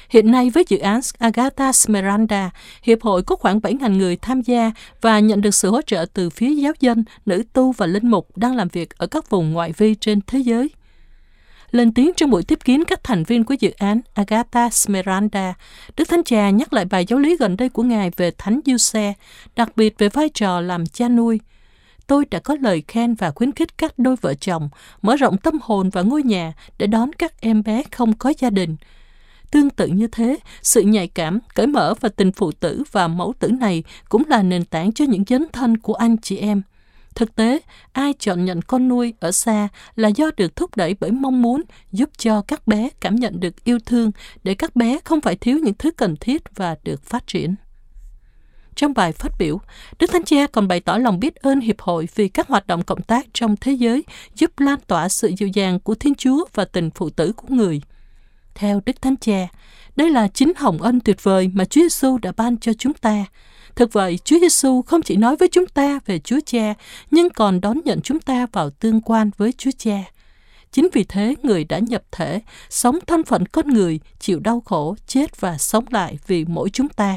Hiện 0.08 0.30
nay 0.30 0.50
với 0.50 0.64
dự 0.68 0.78
án 0.78 1.00
Agatha 1.18 1.72
Smeralda, 1.72 2.50
Hiệp 2.82 3.02
hội 3.02 3.22
có 3.22 3.36
khoảng 3.36 3.58
7.000 3.58 3.96
người 3.96 4.16
tham 4.16 4.40
gia 4.40 4.72
và 5.00 5.18
nhận 5.18 5.40
được 5.40 5.54
sự 5.54 5.70
hỗ 5.70 5.82
trợ 5.82 6.06
từ 6.14 6.30
phía 6.30 6.54
giáo 6.54 6.72
dân, 6.80 7.04
nữ 7.26 7.42
tu 7.52 7.72
và 7.72 7.86
linh 7.86 8.10
mục 8.10 8.36
đang 8.36 8.56
làm 8.56 8.68
việc 8.68 8.98
ở 8.98 9.06
các 9.06 9.30
vùng 9.30 9.52
ngoại 9.52 9.72
vi 9.72 9.94
trên 9.94 10.20
thế 10.26 10.38
giới. 10.38 10.70
Lên 11.70 11.92
tiếng 11.92 12.10
trong 12.16 12.30
buổi 12.30 12.42
tiếp 12.42 12.58
kiến 12.64 12.84
các 12.84 13.04
thành 13.04 13.24
viên 13.24 13.44
của 13.44 13.54
dự 13.60 13.70
án 13.70 14.00
Agatha 14.14 14.70
Smeranda. 14.70 15.54
Đức 15.96 16.08
Thánh 16.08 16.24
Cha 16.24 16.50
nhắc 16.50 16.72
lại 16.72 16.84
bài 16.84 17.04
giáo 17.08 17.18
lý 17.18 17.36
gần 17.36 17.56
đây 17.56 17.68
của 17.68 17.82
Ngài 17.82 18.10
về 18.16 18.30
Thánh 18.38 18.60
Giuse, 18.66 19.12
đặc 19.56 19.72
biệt 19.76 19.94
về 19.98 20.08
vai 20.08 20.28
trò 20.28 20.60
làm 20.60 20.86
cha 20.86 21.08
nuôi. 21.08 21.40
Tôi 22.06 22.24
đã 22.30 22.38
có 22.38 22.56
lời 22.60 22.82
khen 22.88 23.14
và 23.14 23.30
khuyến 23.30 23.52
khích 23.52 23.78
các 23.78 23.98
đôi 23.98 24.16
vợ 24.20 24.34
chồng 24.34 24.68
mở 25.02 25.16
rộng 25.16 25.36
tâm 25.38 25.58
hồn 25.62 25.90
và 25.90 26.02
ngôi 26.02 26.22
nhà 26.22 26.52
để 26.78 26.86
đón 26.86 27.12
các 27.12 27.40
em 27.40 27.62
bé 27.62 27.82
không 27.90 28.12
có 28.12 28.32
gia 28.38 28.50
đình. 28.50 28.76
Tương 29.50 29.70
tự 29.70 29.86
như 29.86 30.06
thế, 30.06 30.36
sự 30.62 30.80
nhạy 30.82 31.08
cảm, 31.08 31.38
cởi 31.54 31.66
mở 31.66 31.94
và 32.00 32.08
tình 32.08 32.32
phụ 32.32 32.52
tử 32.52 32.82
và 32.92 33.08
mẫu 33.08 33.34
tử 33.38 33.48
này 33.48 33.84
cũng 34.08 34.22
là 34.26 34.42
nền 34.42 34.64
tảng 34.64 34.92
cho 34.92 35.04
những 35.04 35.24
dấn 35.28 35.46
thân 35.52 35.76
của 35.76 35.94
anh 35.94 36.16
chị 36.16 36.36
em. 36.36 36.62
Thực 37.14 37.34
tế, 37.34 37.60
ai 37.92 38.12
chọn 38.18 38.44
nhận 38.44 38.62
con 38.62 38.88
nuôi 38.88 39.14
ở 39.20 39.32
xa 39.32 39.68
là 39.96 40.08
do 40.08 40.30
được 40.36 40.56
thúc 40.56 40.76
đẩy 40.76 40.96
bởi 41.00 41.10
mong 41.10 41.42
muốn 41.42 41.62
giúp 41.92 42.10
cho 42.18 42.42
các 42.42 42.66
bé 42.66 42.88
cảm 43.00 43.16
nhận 43.16 43.40
được 43.40 43.64
yêu 43.64 43.78
thương 43.86 44.10
để 44.42 44.54
các 44.54 44.76
bé 44.76 44.98
không 45.04 45.20
phải 45.20 45.36
thiếu 45.36 45.58
những 45.58 45.74
thứ 45.74 45.90
cần 45.90 46.16
thiết 46.16 46.42
và 46.56 46.76
được 46.84 47.04
phát 47.04 47.26
triển. 47.26 47.54
Trong 48.74 48.94
bài 48.94 49.12
phát 49.12 49.32
biểu, 49.38 49.60
Đức 49.98 50.10
Thánh 50.12 50.24
Cha 50.24 50.46
còn 50.46 50.68
bày 50.68 50.80
tỏ 50.80 50.96
lòng 50.96 51.20
biết 51.20 51.34
ơn 51.34 51.60
Hiệp 51.60 51.80
hội 51.80 52.08
vì 52.14 52.28
các 52.28 52.48
hoạt 52.48 52.66
động 52.66 52.82
cộng 52.82 53.02
tác 53.02 53.26
trong 53.32 53.56
thế 53.56 53.72
giới 53.72 54.04
giúp 54.34 54.58
lan 54.58 54.78
tỏa 54.86 55.08
sự 55.08 55.32
dịu 55.38 55.48
dàng 55.48 55.80
của 55.80 55.94
Thiên 55.94 56.14
Chúa 56.14 56.44
và 56.54 56.64
tình 56.64 56.90
phụ 56.90 57.10
tử 57.10 57.32
của 57.32 57.48
người. 57.48 57.80
Theo 58.54 58.80
Đức 58.86 59.02
Thánh 59.02 59.16
Cha, 59.16 59.48
đây 59.96 60.10
là 60.10 60.28
chính 60.28 60.52
hồng 60.56 60.82
ân 60.82 61.00
tuyệt 61.00 61.22
vời 61.22 61.50
mà 61.54 61.64
Chúa 61.64 61.80
Giêsu 61.80 62.18
đã 62.18 62.32
ban 62.36 62.58
cho 62.58 62.72
chúng 62.72 62.94
ta. 62.94 63.24
Thực 63.80 63.92
vậy, 63.92 64.18
Chúa 64.24 64.38
Giêsu 64.40 64.82
không 64.82 65.02
chỉ 65.02 65.16
nói 65.16 65.36
với 65.36 65.48
chúng 65.48 65.66
ta 65.66 66.00
về 66.06 66.18
Chúa 66.18 66.40
Cha, 66.46 66.74
nhưng 67.10 67.30
còn 67.30 67.60
đón 67.60 67.80
nhận 67.84 68.00
chúng 68.00 68.20
ta 68.20 68.46
vào 68.52 68.70
tương 68.70 69.00
quan 69.00 69.30
với 69.36 69.52
Chúa 69.52 69.70
Cha. 69.78 69.98
Chính 70.72 70.88
vì 70.92 71.04
thế, 71.04 71.34
người 71.42 71.64
đã 71.64 71.78
nhập 71.78 72.02
thể, 72.12 72.40
sống 72.70 72.98
thân 73.06 73.24
phận 73.24 73.46
con 73.46 73.68
người, 73.68 74.00
chịu 74.18 74.40
đau 74.40 74.62
khổ, 74.64 74.96
chết 75.06 75.40
và 75.40 75.58
sống 75.58 75.84
lại 75.90 76.18
vì 76.26 76.44
mỗi 76.44 76.70
chúng 76.70 76.88
ta. 76.88 77.16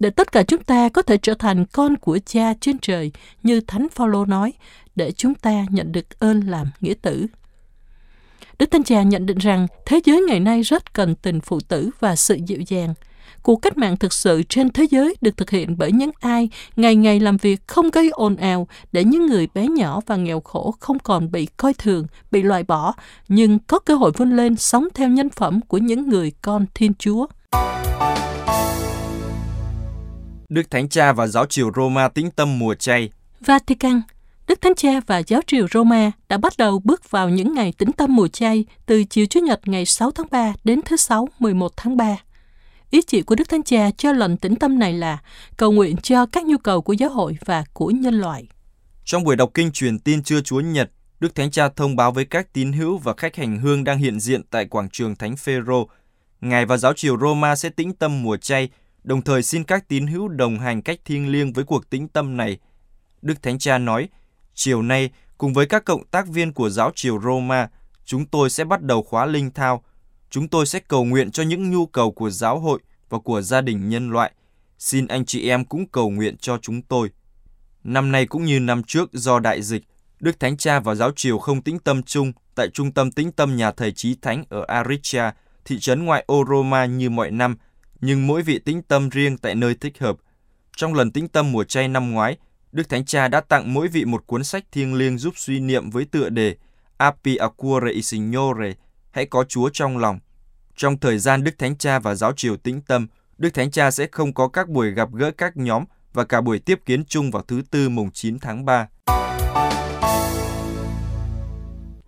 Để 0.00 0.10
tất 0.10 0.32
cả 0.32 0.42
chúng 0.42 0.62
ta 0.62 0.88
có 0.88 1.02
thể 1.02 1.16
trở 1.16 1.34
thành 1.34 1.64
con 1.72 1.96
của 1.96 2.18
cha 2.26 2.54
trên 2.60 2.78
trời, 2.78 3.12
như 3.42 3.60
Thánh 3.60 3.86
Phaolô 3.88 4.24
nói, 4.24 4.52
để 4.96 5.12
chúng 5.12 5.34
ta 5.34 5.66
nhận 5.70 5.92
được 5.92 6.18
ơn 6.18 6.40
làm 6.40 6.66
nghĩa 6.80 6.94
tử. 7.02 7.26
Đức 8.58 8.70
Thánh 8.70 8.84
Cha 8.84 9.02
nhận 9.02 9.26
định 9.26 9.38
rằng 9.38 9.66
thế 9.86 10.00
giới 10.04 10.22
ngày 10.28 10.40
nay 10.40 10.62
rất 10.62 10.94
cần 10.94 11.14
tình 11.14 11.40
phụ 11.40 11.60
tử 11.60 11.90
và 12.00 12.16
sự 12.16 12.38
dịu 12.46 12.60
dàng. 12.66 12.94
Cuộc 13.42 13.56
cách 13.56 13.78
mạng 13.78 13.96
thực 13.96 14.12
sự 14.12 14.42
trên 14.42 14.70
thế 14.70 14.86
giới 14.90 15.16
được 15.20 15.36
thực 15.36 15.50
hiện 15.50 15.78
bởi 15.78 15.92
những 15.92 16.10
ai 16.20 16.48
ngày 16.76 16.96
ngày 16.96 17.20
làm 17.20 17.36
việc 17.36 17.66
không 17.66 17.90
gây 17.90 18.10
ồn 18.10 18.36
ào 18.36 18.68
để 18.92 19.04
những 19.04 19.26
người 19.26 19.48
bé 19.54 19.66
nhỏ 19.66 20.00
và 20.06 20.16
nghèo 20.16 20.40
khổ 20.40 20.74
không 20.80 20.98
còn 20.98 21.30
bị 21.32 21.46
coi 21.56 21.74
thường, 21.74 22.06
bị 22.30 22.42
loại 22.42 22.62
bỏ, 22.62 22.94
nhưng 23.28 23.58
có 23.58 23.78
cơ 23.78 23.94
hội 23.94 24.12
vươn 24.16 24.36
lên 24.36 24.56
sống 24.56 24.88
theo 24.94 25.08
nhân 25.08 25.30
phẩm 25.30 25.60
của 25.60 25.78
những 25.78 26.08
người 26.08 26.32
con 26.42 26.66
Thiên 26.74 26.94
Chúa. 26.94 27.26
Đức 30.48 30.70
Thánh 30.70 30.88
Cha 30.88 31.12
và 31.12 31.26
Giáo 31.26 31.46
triều 31.46 31.70
Roma 31.76 32.08
tĩnh 32.08 32.30
tâm 32.30 32.58
mùa 32.58 32.74
chay. 32.74 33.10
Vatican 33.40 34.02
Đức 34.46 34.60
Thánh 34.60 34.74
Cha 34.74 35.00
và 35.06 35.22
Giáo 35.26 35.40
triều 35.46 35.66
Roma 35.74 36.10
đã 36.28 36.38
bắt 36.38 36.52
đầu 36.58 36.80
bước 36.84 37.10
vào 37.10 37.28
những 37.28 37.54
ngày 37.54 37.72
tĩnh 37.78 37.92
tâm 37.92 38.16
mùa 38.16 38.28
chay 38.28 38.64
từ 38.86 39.04
chiều 39.04 39.26
Chủ 39.26 39.40
nhật 39.40 39.60
ngày 39.68 39.86
6 39.86 40.10
tháng 40.10 40.26
3 40.30 40.52
đến 40.64 40.80
thứ 40.84 40.96
Sáu 40.96 41.28
11 41.38 41.72
tháng 41.76 41.96
3. 41.96 42.16
Ý 42.92 43.02
chỉ 43.06 43.22
của 43.22 43.34
Đức 43.34 43.48
Thánh 43.48 43.62
Cha 43.62 43.90
cho 43.90 44.12
lần 44.12 44.36
tĩnh 44.36 44.56
tâm 44.56 44.78
này 44.78 44.92
là 44.92 45.18
cầu 45.56 45.72
nguyện 45.72 45.96
cho 45.96 46.26
các 46.26 46.44
nhu 46.44 46.58
cầu 46.58 46.82
của 46.82 46.92
giáo 46.92 47.10
hội 47.10 47.38
và 47.44 47.64
của 47.72 47.90
nhân 47.90 48.14
loại. 48.14 48.46
Trong 49.04 49.24
buổi 49.24 49.36
đọc 49.36 49.50
kinh 49.54 49.72
truyền 49.72 49.98
tin 49.98 50.22
trưa 50.22 50.40
Chúa 50.40 50.60
Nhật, 50.60 50.90
Đức 51.20 51.34
Thánh 51.34 51.50
Cha 51.50 51.68
thông 51.68 51.96
báo 51.96 52.12
với 52.12 52.24
các 52.24 52.52
tín 52.52 52.72
hữu 52.72 52.98
và 52.98 53.14
khách 53.16 53.36
hành 53.36 53.58
hương 53.58 53.84
đang 53.84 53.98
hiện 53.98 54.20
diện 54.20 54.42
tại 54.50 54.64
quảng 54.66 54.88
trường 54.88 55.16
Thánh 55.16 55.36
Phêrô, 55.36 55.88
Ngài 56.40 56.66
và 56.66 56.76
giáo 56.76 56.92
triều 56.92 57.18
Roma 57.18 57.56
sẽ 57.56 57.68
tĩnh 57.68 57.92
tâm 57.92 58.22
mùa 58.22 58.36
chay, 58.36 58.68
đồng 59.04 59.22
thời 59.22 59.42
xin 59.42 59.64
các 59.64 59.88
tín 59.88 60.06
hữu 60.06 60.28
đồng 60.28 60.58
hành 60.58 60.82
cách 60.82 60.98
thiêng 61.04 61.32
liêng 61.32 61.52
với 61.52 61.64
cuộc 61.64 61.90
tĩnh 61.90 62.08
tâm 62.08 62.36
này. 62.36 62.58
Đức 63.22 63.42
Thánh 63.42 63.58
Cha 63.58 63.78
nói, 63.78 64.08
chiều 64.54 64.82
nay, 64.82 65.10
cùng 65.38 65.52
với 65.52 65.66
các 65.66 65.84
cộng 65.84 66.06
tác 66.06 66.28
viên 66.28 66.52
của 66.52 66.70
giáo 66.70 66.92
triều 66.94 67.20
Roma, 67.20 67.68
chúng 68.04 68.26
tôi 68.26 68.50
sẽ 68.50 68.64
bắt 68.64 68.82
đầu 68.82 69.02
khóa 69.02 69.26
linh 69.26 69.50
thao. 69.50 69.82
Chúng 70.30 70.48
tôi 70.48 70.66
sẽ 70.66 70.78
cầu 70.78 71.04
nguyện 71.04 71.30
cho 71.30 71.42
những 71.42 71.70
nhu 71.70 71.86
cầu 71.86 72.10
của 72.12 72.30
giáo 72.30 72.58
hội 72.58 72.80
và 73.12 73.18
của 73.18 73.42
gia 73.42 73.60
đình 73.60 73.88
nhân 73.88 74.10
loại. 74.10 74.32
Xin 74.78 75.06
anh 75.06 75.24
chị 75.24 75.48
em 75.48 75.64
cũng 75.64 75.88
cầu 75.88 76.10
nguyện 76.10 76.36
cho 76.36 76.58
chúng 76.62 76.82
tôi. 76.82 77.10
Năm 77.84 78.12
nay 78.12 78.26
cũng 78.26 78.44
như 78.44 78.60
năm 78.60 78.82
trước 78.82 79.12
do 79.12 79.38
đại 79.38 79.62
dịch, 79.62 79.84
Đức 80.20 80.40
Thánh 80.40 80.56
Cha 80.56 80.80
và 80.80 80.94
giáo 80.94 81.10
triều 81.16 81.38
không 81.38 81.62
tĩnh 81.62 81.78
tâm 81.78 82.02
chung 82.02 82.32
tại 82.54 82.68
trung 82.68 82.92
tâm 82.92 83.10
tĩnh 83.10 83.32
tâm 83.32 83.56
nhà 83.56 83.72
thầy 83.72 83.92
trí 83.92 84.16
Thánh 84.22 84.44
ở 84.48 84.64
Aricia, 84.68 85.30
thị 85.64 85.78
trấn 85.78 86.04
ngoại 86.04 86.24
ô 86.26 86.44
Roma 86.48 86.84
như 86.84 87.10
mọi 87.10 87.30
năm, 87.30 87.56
nhưng 88.00 88.26
mỗi 88.26 88.42
vị 88.42 88.58
tĩnh 88.58 88.82
tâm 88.82 89.08
riêng 89.08 89.38
tại 89.38 89.54
nơi 89.54 89.74
thích 89.74 89.98
hợp. 89.98 90.16
Trong 90.76 90.94
lần 90.94 91.10
tĩnh 91.10 91.28
tâm 91.28 91.52
mùa 91.52 91.64
chay 91.64 91.88
năm 91.88 92.10
ngoái, 92.10 92.36
Đức 92.72 92.88
Thánh 92.88 93.04
Cha 93.04 93.28
đã 93.28 93.40
tặng 93.40 93.74
mỗi 93.74 93.88
vị 93.88 94.04
một 94.04 94.26
cuốn 94.26 94.44
sách 94.44 94.64
thiêng 94.72 94.94
liêng 94.94 95.18
giúp 95.18 95.34
suy 95.36 95.60
niệm 95.60 95.90
với 95.90 96.04
tựa 96.04 96.28
đề 96.28 96.56
Api 96.96 97.36
Acquore 97.36 97.92
e 97.94 98.00
Signore, 98.00 98.72
hãy 99.10 99.26
có 99.26 99.44
Chúa 99.44 99.68
trong 99.72 99.98
lòng. 99.98 100.18
Trong 100.76 100.98
thời 100.98 101.18
gian 101.18 101.44
Đức 101.44 101.58
Thánh 101.58 101.76
Cha 101.76 101.98
và 101.98 102.14
giáo 102.14 102.32
triều 102.32 102.56
tĩnh 102.56 102.80
tâm, 102.80 103.06
Đức 103.38 103.54
Thánh 103.54 103.70
Cha 103.70 103.90
sẽ 103.90 104.06
không 104.12 104.34
có 104.34 104.48
các 104.48 104.68
buổi 104.68 104.90
gặp 104.90 105.08
gỡ 105.12 105.30
các 105.30 105.56
nhóm 105.56 105.84
và 106.12 106.24
cả 106.24 106.40
buổi 106.40 106.58
tiếp 106.58 106.80
kiến 106.86 107.04
chung 107.04 107.30
vào 107.30 107.42
thứ 107.48 107.62
Tư 107.70 107.88
mùng 107.88 108.10
9 108.10 108.38
tháng 108.38 108.64
3. 108.64 108.88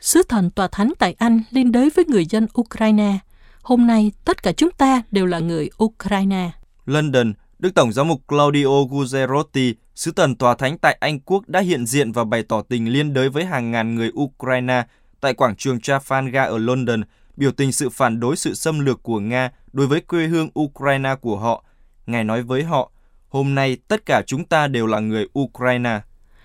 Sứ 0.00 0.22
thần 0.28 0.50
tòa 0.50 0.68
thánh 0.72 0.92
tại 0.98 1.14
Anh 1.18 1.42
liên 1.50 1.72
đới 1.72 1.90
với 1.94 2.04
người 2.04 2.24
dân 2.24 2.46
Ukraine. 2.60 3.18
Hôm 3.62 3.86
nay, 3.86 4.12
tất 4.24 4.42
cả 4.42 4.52
chúng 4.52 4.70
ta 4.70 5.02
đều 5.10 5.26
là 5.26 5.38
người 5.38 5.70
Ukraine. 5.84 6.50
London, 6.86 7.32
Đức 7.58 7.74
Tổng 7.74 7.92
giám 7.92 8.08
mục 8.08 8.20
Claudio 8.28 8.66
Guzerotti, 8.66 9.74
sứ 9.94 10.12
thần 10.12 10.34
tòa 10.34 10.54
thánh 10.54 10.78
tại 10.78 10.96
Anh 11.00 11.20
Quốc 11.20 11.48
đã 11.48 11.60
hiện 11.60 11.86
diện 11.86 12.12
và 12.12 12.24
bày 12.24 12.42
tỏ 12.42 12.62
tình 12.62 12.92
liên 12.92 13.12
đới 13.12 13.28
với 13.28 13.44
hàng 13.44 13.70
ngàn 13.70 13.94
người 13.94 14.10
Ukraine 14.20 14.82
tại 15.20 15.34
quảng 15.34 15.56
trường 15.56 15.78
Trafalgar 15.78 16.50
ở 16.50 16.58
London, 16.58 17.02
biểu 17.36 17.52
tình 17.52 17.72
sự 17.72 17.90
phản 17.90 18.20
đối 18.20 18.36
sự 18.36 18.54
xâm 18.54 18.80
lược 18.80 19.02
của 19.02 19.20
Nga 19.20 19.50
đối 19.72 19.86
với 19.86 20.00
quê 20.00 20.26
hương 20.26 20.48
Ukraine 20.60 21.14
của 21.20 21.36
họ. 21.36 21.64
Ngài 22.06 22.24
nói 22.24 22.42
với 22.42 22.62
họ, 22.62 22.90
hôm 23.28 23.54
nay 23.54 23.76
tất 23.88 24.06
cả 24.06 24.22
chúng 24.26 24.44
ta 24.44 24.66
đều 24.66 24.86
là 24.86 25.00
người 25.00 25.26
Ukraine. 25.38 26.00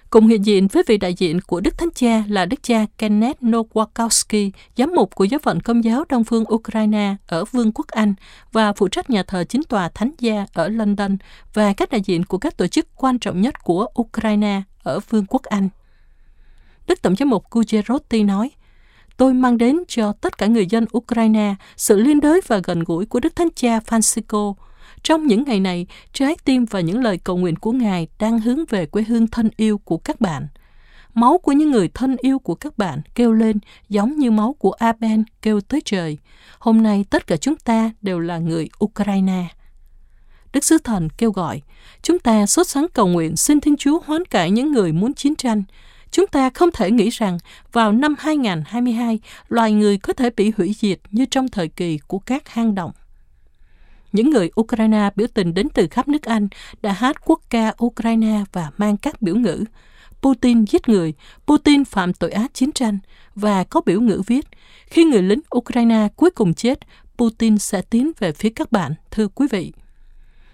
Cùng 0.10 0.28
hiện 0.28 0.46
diện 0.46 0.68
với 0.68 0.84
vị 0.88 0.98
đại 0.98 1.14
diện 1.14 1.42
của 1.42 1.60
Đức 1.60 1.78
Thánh 1.78 1.90
Cha 1.96 2.24
là 2.28 2.46
Đức 2.46 2.64
cha 2.64 2.86
Kenneth 2.98 3.42
Nowakowski, 3.42 4.52
giám 4.78 4.92
mục 4.96 5.16
của 5.16 5.24
giáo 5.24 5.40
phận 5.40 5.60
Công 5.60 5.84
giáo 5.84 6.04
Đông 6.10 6.24
phương 6.24 6.54
Ukraine 6.54 7.16
ở 7.28 7.46
Vương 7.46 7.72
quốc 7.72 7.88
Anh 7.88 8.14
và 8.52 8.74
phụ 8.74 8.88
trách 8.88 9.10
nhà 9.10 9.24
thờ 9.24 9.44
chính 9.50 9.64
tòa 9.64 9.90
Thánh 9.90 10.12
gia 10.20 10.46
ở 10.54 10.68
London 10.68 11.18
và 11.54 11.74
các 11.74 11.90
đại 11.90 12.02
diện 12.02 12.26
của 12.26 12.38
các 12.38 12.58
tổ 12.58 12.68
chức 12.68 12.88
quan 12.96 13.20
trọng 13.20 13.42
nhất 13.42 13.64
của 13.64 13.88
Ukraine 14.02 14.62
ở 14.84 15.00
Vương 15.00 15.26
quốc 15.26 15.44
Anh. 15.44 15.70
Đức 16.88 17.02
Tổng 17.02 17.16
giám 17.16 17.30
mục 17.30 17.50
Gujerotti 17.50 18.26
nói, 18.26 18.52
Tôi 19.20 19.34
mang 19.34 19.58
đến 19.58 19.78
cho 19.88 20.14
tất 20.14 20.38
cả 20.38 20.46
người 20.46 20.66
dân 20.66 20.86
Ukraine 20.98 21.56
sự 21.78 22.00
liên 22.00 22.20
đới 22.20 22.42
và 22.48 22.62
gần 22.64 22.84
gũi 22.84 23.06
của 23.06 23.20
Đức 23.20 23.36
Thánh 23.36 23.48
Cha 23.56 23.80
Francisco. 23.80 24.54
Trong 25.04 25.28
những 25.28 25.44
ngày 25.44 25.60
này, 25.60 25.88
trái 26.14 26.36
tim 26.46 26.66
và 26.66 26.80
những 26.80 27.04
lời 27.04 27.18
cầu 27.18 27.38
nguyện 27.38 27.56
của 27.56 27.72
Ngài 27.72 28.08
đang 28.20 28.40
hướng 28.40 28.66
về 28.70 28.86
quê 28.86 29.04
hương 29.04 29.28
thân 29.28 29.50
yêu 29.58 29.78
của 29.78 29.98
các 29.98 30.22
bạn. 30.22 30.48
Máu 31.14 31.38
của 31.38 31.52
những 31.52 31.72
người 31.72 31.90
thân 31.94 32.16
yêu 32.22 32.40
của 32.40 32.56
các 32.56 32.78
bạn 32.78 33.02
kêu 33.16 33.34
lên 33.34 33.60
giống 33.90 34.18
như 34.18 34.32
máu 34.32 34.56
của 34.60 34.72
Abel 34.72 35.20
kêu 35.42 35.62
tới 35.62 35.82
trời. 35.86 36.18
Hôm 36.60 36.84
nay 36.84 37.06
tất 37.10 37.28
cả 37.28 37.38
chúng 37.38 37.56
ta 37.56 37.92
đều 38.02 38.20
là 38.20 38.38
người 38.38 38.70
Ukraine. 38.84 39.46
Đức 40.54 40.64
Sứ 40.64 40.78
Thần 40.78 41.10
kêu 41.18 41.32
gọi, 41.32 41.62
chúng 42.02 42.20
ta 42.20 42.46
sốt 42.46 42.68
sắng 42.68 42.88
cầu 42.94 43.08
nguyện 43.08 43.36
xin 43.36 43.60
Thiên 43.60 43.78
Chúa 43.78 44.00
hoán 44.06 44.26
cải 44.26 44.52
những 44.52 44.72
người 44.72 44.92
muốn 44.92 45.14
chiến 45.14 45.36
tranh, 45.36 45.64
Chúng 46.12 46.28
ta 46.28 46.50
không 46.50 46.70
thể 46.74 46.92
nghĩ 46.92 47.10
rằng 47.10 47.38
vào 47.72 47.92
năm 47.92 48.16
2022, 48.20 49.20
loài 49.50 49.72
người 49.72 49.98
có 49.98 50.14
thể 50.14 50.30
bị 50.38 50.52
hủy 50.58 50.76
diệt 50.80 51.00
như 51.12 51.26
trong 51.26 51.48
thời 51.48 51.68
kỳ 51.68 51.98
của 52.08 52.20
các 52.20 52.50
hang 52.50 52.76
động. 52.76 52.92
Những 54.12 54.30
người 54.30 54.52
Ukraine 54.62 55.10
biểu 55.16 55.28
tình 55.34 55.54
đến 55.54 55.70
từ 55.70 55.88
khắp 55.92 56.08
nước 56.08 56.24
Anh 56.24 56.48
đã 56.82 56.92
hát 56.92 57.26
quốc 57.26 57.42
ca 57.50 57.74
Ukraine 57.86 58.44
và 58.52 58.72
mang 58.78 58.98
các 58.98 59.22
biểu 59.22 59.36
ngữ 59.36 59.64
Putin 60.22 60.66
giết 60.66 60.90
người, 60.90 61.14
Putin 61.48 61.86
phạm 61.86 62.14
tội 62.14 62.32
ác 62.32 62.54
chiến 62.54 62.72
tranh 62.72 63.00
và 63.36 63.64
có 63.64 63.82
biểu 63.86 64.02
ngữ 64.02 64.22
viết 64.28 64.46
khi 64.86 65.04
người 65.04 65.22
lính 65.22 65.40
Ukraine 65.58 66.08
cuối 66.16 66.32
cùng 66.32 66.54
chết, 66.54 66.80
Putin 67.18 67.58
sẽ 67.58 67.82
tiến 67.82 68.12
về 68.20 68.32
phía 68.32 68.50
các 68.50 68.72
bạn, 68.72 68.94
thưa 69.12 69.28
quý 69.28 69.48
vị. 69.52 69.72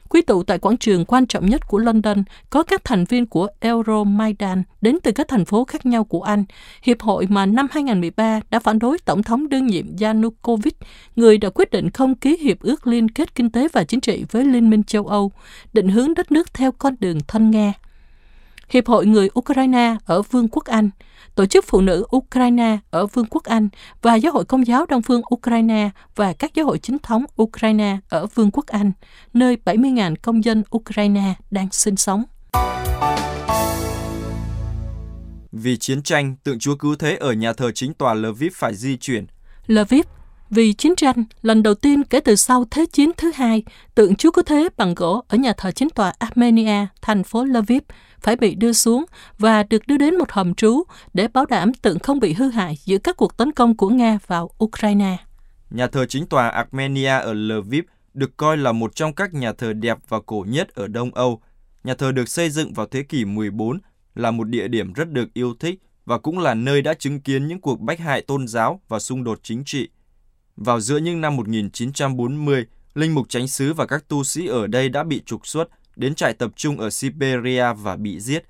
Quy 0.10 0.22
tụ 0.22 0.44
tại 0.44 0.60
quảng 0.60 0.78
trường 0.78 1.06
quan 1.06 1.28
trọng 1.28 1.46
nhất 1.46 1.68
của 1.68 1.78
London 1.78 2.24
có 2.50 2.64
các 2.64 2.84
thành 2.84 3.06
viên 3.06 3.26
của 3.26 3.48
Euromaidan 3.60 4.64
đến 4.82 4.98
từ 5.04 5.12
các 5.12 5.28
thành 5.28 5.46
phố 5.46 5.66
khác 5.66 5.86
nhau 5.86 6.04
của 6.04 6.22
Anh, 6.22 6.44
hiệp 6.82 7.02
hội 7.02 7.28
mà 7.30 7.46
năm 7.46 7.68
2013 7.72 8.40
đã 8.50 8.60
phản 8.60 8.80
đối 8.80 8.98
Tổng 9.00 9.24
thống 9.24 9.50
đương 9.50 9.68
nhiệm 9.68 9.86
Yanukovych, 10.00 10.78
người 11.16 11.38
đã 11.38 11.50
quyết 11.50 11.72
định 11.72 11.90
không 11.90 12.16
ký 12.16 12.38
hiệp 12.38 12.60
ước 12.60 12.88
liên 12.88 13.10
kết 13.10 13.36
kinh 13.36 13.50
tế 13.50 13.68
và 13.74 13.84
chính 13.84 14.02
trị 14.02 14.26
với 14.32 14.46
Liên 14.46 14.70
minh 14.70 14.84
châu 14.84 15.08
Âu, 15.08 15.32
định 15.74 15.90
hướng 15.90 16.14
đất 16.14 16.32
nước 16.32 16.54
theo 16.54 16.72
con 16.72 16.96
đường 17.00 17.18
thân 17.28 17.52
Nga. 17.52 17.74
Hiệp 18.70 18.88
hội 18.88 19.06
người 19.06 19.30
Ukraine 19.40 19.96
ở 20.06 20.22
Vương 20.22 20.48
quốc 20.48 20.66
Anh, 20.66 20.90
Tổ 21.36 21.46
chức 21.46 21.66
Phụ 21.68 21.82
nữ 21.82 22.06
Ukraine 22.16 22.78
ở 22.90 23.06
Vương 23.06 23.26
quốc 23.30 23.44
Anh 23.44 23.70
và 24.02 24.16
Giáo 24.16 24.32
hội 24.32 24.46
Công 24.46 24.68
giáo 24.68 24.86
Đông 24.86 25.02
phương 25.02 25.22
Ukraine 25.36 25.90
và 26.16 26.34
các 26.34 26.54
giáo 26.56 26.66
hội 26.66 26.80
chính 26.80 27.00
thống 27.00 27.26
Ukraine 27.42 27.98
ở 28.10 28.26
Vương 28.26 28.52
quốc 28.52 28.66
Anh, 28.68 28.92
nơi 29.34 29.58
70.000 29.66 30.16
công 30.22 30.44
dân 30.44 30.64
Ukraine 30.76 31.34
đang 31.52 31.68
sinh 31.72 31.96
sống. 31.96 32.24
Vì 35.52 35.78
chiến 35.78 36.04
tranh, 36.04 36.36
tượng 36.44 36.60
Chúa 36.60 36.76
Cứu 36.76 36.96
Thế 36.96 37.18
ở 37.18 37.34
nhà 37.34 37.54
thờ 37.54 37.72
chính 37.72 37.94
tòa 37.94 38.14
Lviv 38.14 38.54
phải 38.56 38.76
di 38.76 38.98
chuyển. 38.98 39.26
Lviv 39.68 40.06
vì 40.50 40.74
chiến 40.74 40.96
tranh, 40.96 41.24
lần 41.42 41.64
đầu 41.64 41.74
tiên 41.74 42.04
kể 42.04 42.20
từ 42.20 42.36
sau 42.36 42.66
Thế 42.72 42.86
chiến 42.86 43.12
thứ 43.18 43.32
hai, 43.36 43.64
tượng 43.96 44.16
Chúa 44.16 44.32
Cứu 44.32 44.44
Thế 44.44 44.70
bằng 44.78 44.96
gỗ 44.96 45.24
ở 45.28 45.38
nhà 45.38 45.54
thờ 45.58 45.72
chính 45.72 45.90
tòa 45.90 46.14
Armenia, 46.20 46.86
thành 47.02 47.24
phố 47.24 47.44
Lviv, 47.44 47.82
phải 48.22 48.36
bị 48.36 48.56
đưa 48.56 48.74
xuống 48.74 49.06
và 49.38 49.64
được 49.64 49.88
đưa 49.88 49.98
đến 49.98 50.16
một 50.16 50.32
hầm 50.32 50.56
trú 50.56 50.84
để 51.14 51.28
bảo 51.28 51.46
đảm 51.46 51.74
tượng 51.74 52.00
không 52.00 52.20
bị 52.20 52.34
hư 52.34 52.50
hại 52.50 52.78
giữa 52.86 52.98
các 52.98 53.18
cuộc 53.18 53.38
tấn 53.38 53.52
công 53.52 53.78
của 53.78 53.90
Nga 53.90 54.18
vào 54.28 54.50
Ukraine. 54.64 55.18
Nhà 55.70 55.88
thờ 55.88 56.06
chính 56.06 56.26
tòa 56.26 56.50
Armenia 56.50 57.20
ở 57.20 57.34
Lviv 57.34 57.84
được 58.14 58.38
coi 58.38 58.58
là 58.58 58.72
một 58.72 58.96
trong 58.96 59.14
các 59.14 59.34
nhà 59.34 59.54
thờ 59.54 59.74
đẹp 59.74 59.98
và 60.10 60.20
cổ 60.26 60.46
nhất 60.48 60.76
ở 60.76 60.88
Đông 60.88 61.14
Âu. 61.14 61.42
Nhà 61.84 61.94
thờ 61.94 62.12
được 62.12 62.30
xây 62.30 62.50
dựng 62.50 62.74
vào 62.74 62.86
thế 62.86 63.04
kỷ 63.04 63.26
14, 63.26 63.80
là 64.16 64.32
một 64.32 64.44
địa 64.44 64.68
điểm 64.68 64.94
rất 64.94 65.12
được 65.12 65.34
yêu 65.34 65.54
thích 65.60 65.80
và 66.06 66.18
cũng 66.18 66.40
là 66.40 66.54
nơi 66.54 66.82
đã 66.82 66.94
chứng 66.94 67.22
kiến 67.22 67.48
những 67.48 67.62
cuộc 67.62 67.80
bách 67.80 68.00
hại 68.00 68.22
tôn 68.22 68.48
giáo 68.48 68.82
và 68.88 69.00
xung 69.00 69.24
đột 69.24 69.40
chính 69.44 69.64
trị. 69.66 69.90
Vào 70.56 70.80
giữa 70.80 70.98
những 70.98 71.22
năm 71.22 71.36
1940, 71.36 72.66
linh 72.94 73.16
mục 73.16 73.30
chánh 73.30 73.48
xứ 73.48 73.74
và 73.74 73.86
các 73.86 74.08
tu 74.08 74.24
sĩ 74.24 74.48
ở 74.48 74.68
đây 74.68 74.90
đã 74.90 75.04
bị 75.04 75.22
trục 75.26 75.48
xuất 75.48 75.70
đến 75.96 76.16
trại 76.16 76.34
tập 76.34 76.52
trung 76.56 76.80
ở 76.80 76.90
Siberia 76.90 77.74
và 77.74 77.96
bị 77.96 78.20
giết. 78.20 78.44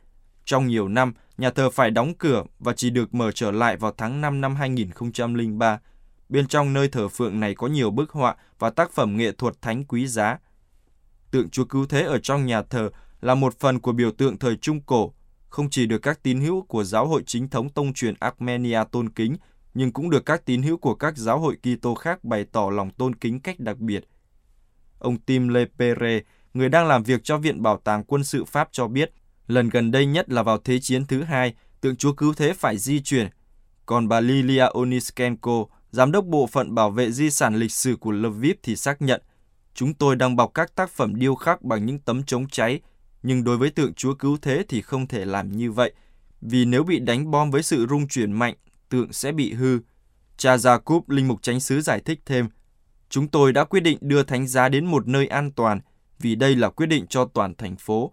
Trong 0.45 0.67
nhiều 0.67 0.87
năm, 0.87 1.13
nhà 1.37 1.49
thờ 1.49 1.69
phải 1.69 1.91
đóng 1.91 2.13
cửa 2.13 2.43
và 2.59 2.73
chỉ 2.73 2.89
được 2.89 3.13
mở 3.13 3.31
trở 3.31 3.51
lại 3.51 3.77
vào 3.77 3.93
tháng 3.97 4.21
5 4.21 4.41
năm 4.41 4.55
2003. 4.55 5.79
Bên 6.29 6.47
trong 6.47 6.73
nơi 6.73 6.87
thờ 6.87 7.07
phượng 7.07 7.39
này 7.39 7.55
có 7.55 7.67
nhiều 7.67 7.91
bức 7.91 8.11
họa 8.11 8.35
và 8.59 8.69
tác 8.69 8.91
phẩm 8.91 9.17
nghệ 9.17 9.31
thuật 9.31 9.61
thánh 9.61 9.83
quý 9.83 10.07
giá. 10.07 10.37
Tượng 11.31 11.49
Chúa 11.49 11.65
Cứu 11.65 11.85
Thế 11.85 12.01
ở 12.01 12.19
trong 12.19 12.45
nhà 12.45 12.61
thờ 12.61 12.89
là 13.21 13.35
một 13.35 13.59
phần 13.59 13.79
của 13.79 13.91
biểu 13.91 14.11
tượng 14.11 14.37
thời 14.37 14.55
Trung 14.55 14.81
Cổ, 14.81 15.13
không 15.49 15.69
chỉ 15.69 15.85
được 15.85 15.97
các 15.97 16.23
tín 16.23 16.41
hữu 16.41 16.61
của 16.61 16.83
giáo 16.83 17.07
hội 17.07 17.23
chính 17.25 17.49
thống 17.49 17.69
tông 17.69 17.93
truyền 17.93 18.15
Armenia 18.19 18.79
tôn 18.91 19.09
kính, 19.09 19.35
nhưng 19.73 19.91
cũng 19.91 20.09
được 20.09 20.25
các 20.25 20.45
tín 20.45 20.63
hữu 20.63 20.77
của 20.77 20.95
các 20.95 21.17
giáo 21.17 21.39
hội 21.39 21.55
Kitô 21.55 21.95
khác 21.95 22.23
bày 22.23 22.45
tỏ 22.51 22.69
lòng 22.69 22.89
tôn 22.89 23.15
kính 23.15 23.39
cách 23.39 23.59
đặc 23.59 23.77
biệt. 23.77 24.03
Ông 24.99 25.17
Tim 25.17 25.47
Lepere, 25.47 26.21
người 26.55 26.69
đang 26.69 26.87
làm 26.87 27.03
việc 27.03 27.23
cho 27.23 27.37
Viện 27.37 27.61
Bảo 27.61 27.77
tàng 27.77 28.03
Quân 28.03 28.23
sự 28.23 28.45
Pháp 28.45 28.69
cho 28.71 28.87
biết, 28.87 29.11
lần 29.47 29.69
gần 29.69 29.91
đây 29.91 30.05
nhất 30.05 30.29
là 30.29 30.43
vào 30.43 30.57
Thế 30.57 30.79
chiến 30.79 31.05
thứ 31.05 31.23
hai, 31.23 31.53
tượng 31.81 31.95
Chúa 31.95 32.13
Cứu 32.13 32.33
Thế 32.33 32.53
phải 32.53 32.77
di 32.77 33.01
chuyển. 33.01 33.29
Còn 33.85 34.07
bà 34.07 34.19
Lilia 34.19 34.65
Oniskenko, 34.73 35.65
giám 35.91 36.11
đốc 36.11 36.25
bộ 36.25 36.47
phận 36.47 36.75
bảo 36.75 36.89
vệ 36.89 37.11
di 37.11 37.29
sản 37.29 37.55
lịch 37.55 37.71
sử 37.71 37.95
của 37.95 38.11
Lviv 38.11 38.55
thì 38.63 38.75
xác 38.75 39.01
nhận, 39.01 39.21
chúng 39.73 39.93
tôi 39.93 40.15
đang 40.15 40.35
bọc 40.35 40.53
các 40.53 40.75
tác 40.75 40.89
phẩm 40.89 41.15
điêu 41.15 41.35
khắc 41.35 41.61
bằng 41.61 41.85
những 41.85 41.99
tấm 41.99 42.23
chống 42.23 42.47
cháy, 42.47 42.79
nhưng 43.23 43.43
đối 43.43 43.57
với 43.57 43.69
tượng 43.69 43.93
Chúa 43.93 44.13
Cứu 44.13 44.37
Thế 44.41 44.63
thì 44.69 44.81
không 44.81 45.07
thể 45.07 45.25
làm 45.25 45.51
như 45.51 45.71
vậy, 45.71 45.93
vì 46.41 46.65
nếu 46.65 46.83
bị 46.83 46.99
đánh 46.99 47.31
bom 47.31 47.51
với 47.51 47.63
sự 47.63 47.87
rung 47.89 48.07
chuyển 48.07 48.31
mạnh, 48.31 48.55
tượng 48.89 49.13
sẽ 49.13 49.31
bị 49.31 49.53
hư. 49.53 49.79
Cha 50.37 50.55
Jacob, 50.55 51.01
linh 51.07 51.27
mục 51.27 51.41
chánh 51.41 51.59
sứ 51.59 51.81
giải 51.81 51.99
thích 51.99 52.19
thêm, 52.25 52.47
chúng 53.09 53.27
tôi 53.27 53.53
đã 53.53 53.63
quyết 53.63 53.79
định 53.79 53.97
đưa 54.01 54.23
thánh 54.23 54.47
giá 54.47 54.69
đến 54.69 54.85
một 54.85 55.07
nơi 55.07 55.27
an 55.27 55.51
toàn, 55.51 55.79
vì 56.19 56.35
đây 56.35 56.55
là 56.55 56.69
quyết 56.69 56.85
định 56.85 57.07
cho 57.07 57.25
toàn 57.25 57.55
thành 57.55 57.75
phố. 57.75 58.11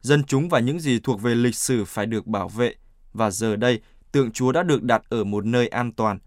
Dân 0.00 0.24
chúng 0.24 0.48
và 0.48 0.58
những 0.58 0.80
gì 0.80 1.00
thuộc 1.02 1.22
về 1.22 1.34
lịch 1.34 1.54
sử 1.54 1.84
phải 1.84 2.06
được 2.06 2.26
bảo 2.26 2.48
vệ, 2.48 2.74
và 3.12 3.30
giờ 3.30 3.56
đây 3.56 3.80
tượng 4.12 4.30
Chúa 4.30 4.52
đã 4.52 4.62
được 4.62 4.82
đặt 4.82 5.02
ở 5.08 5.24
một 5.24 5.46
nơi 5.46 5.68
an 5.68 5.92
toàn. 5.92 6.18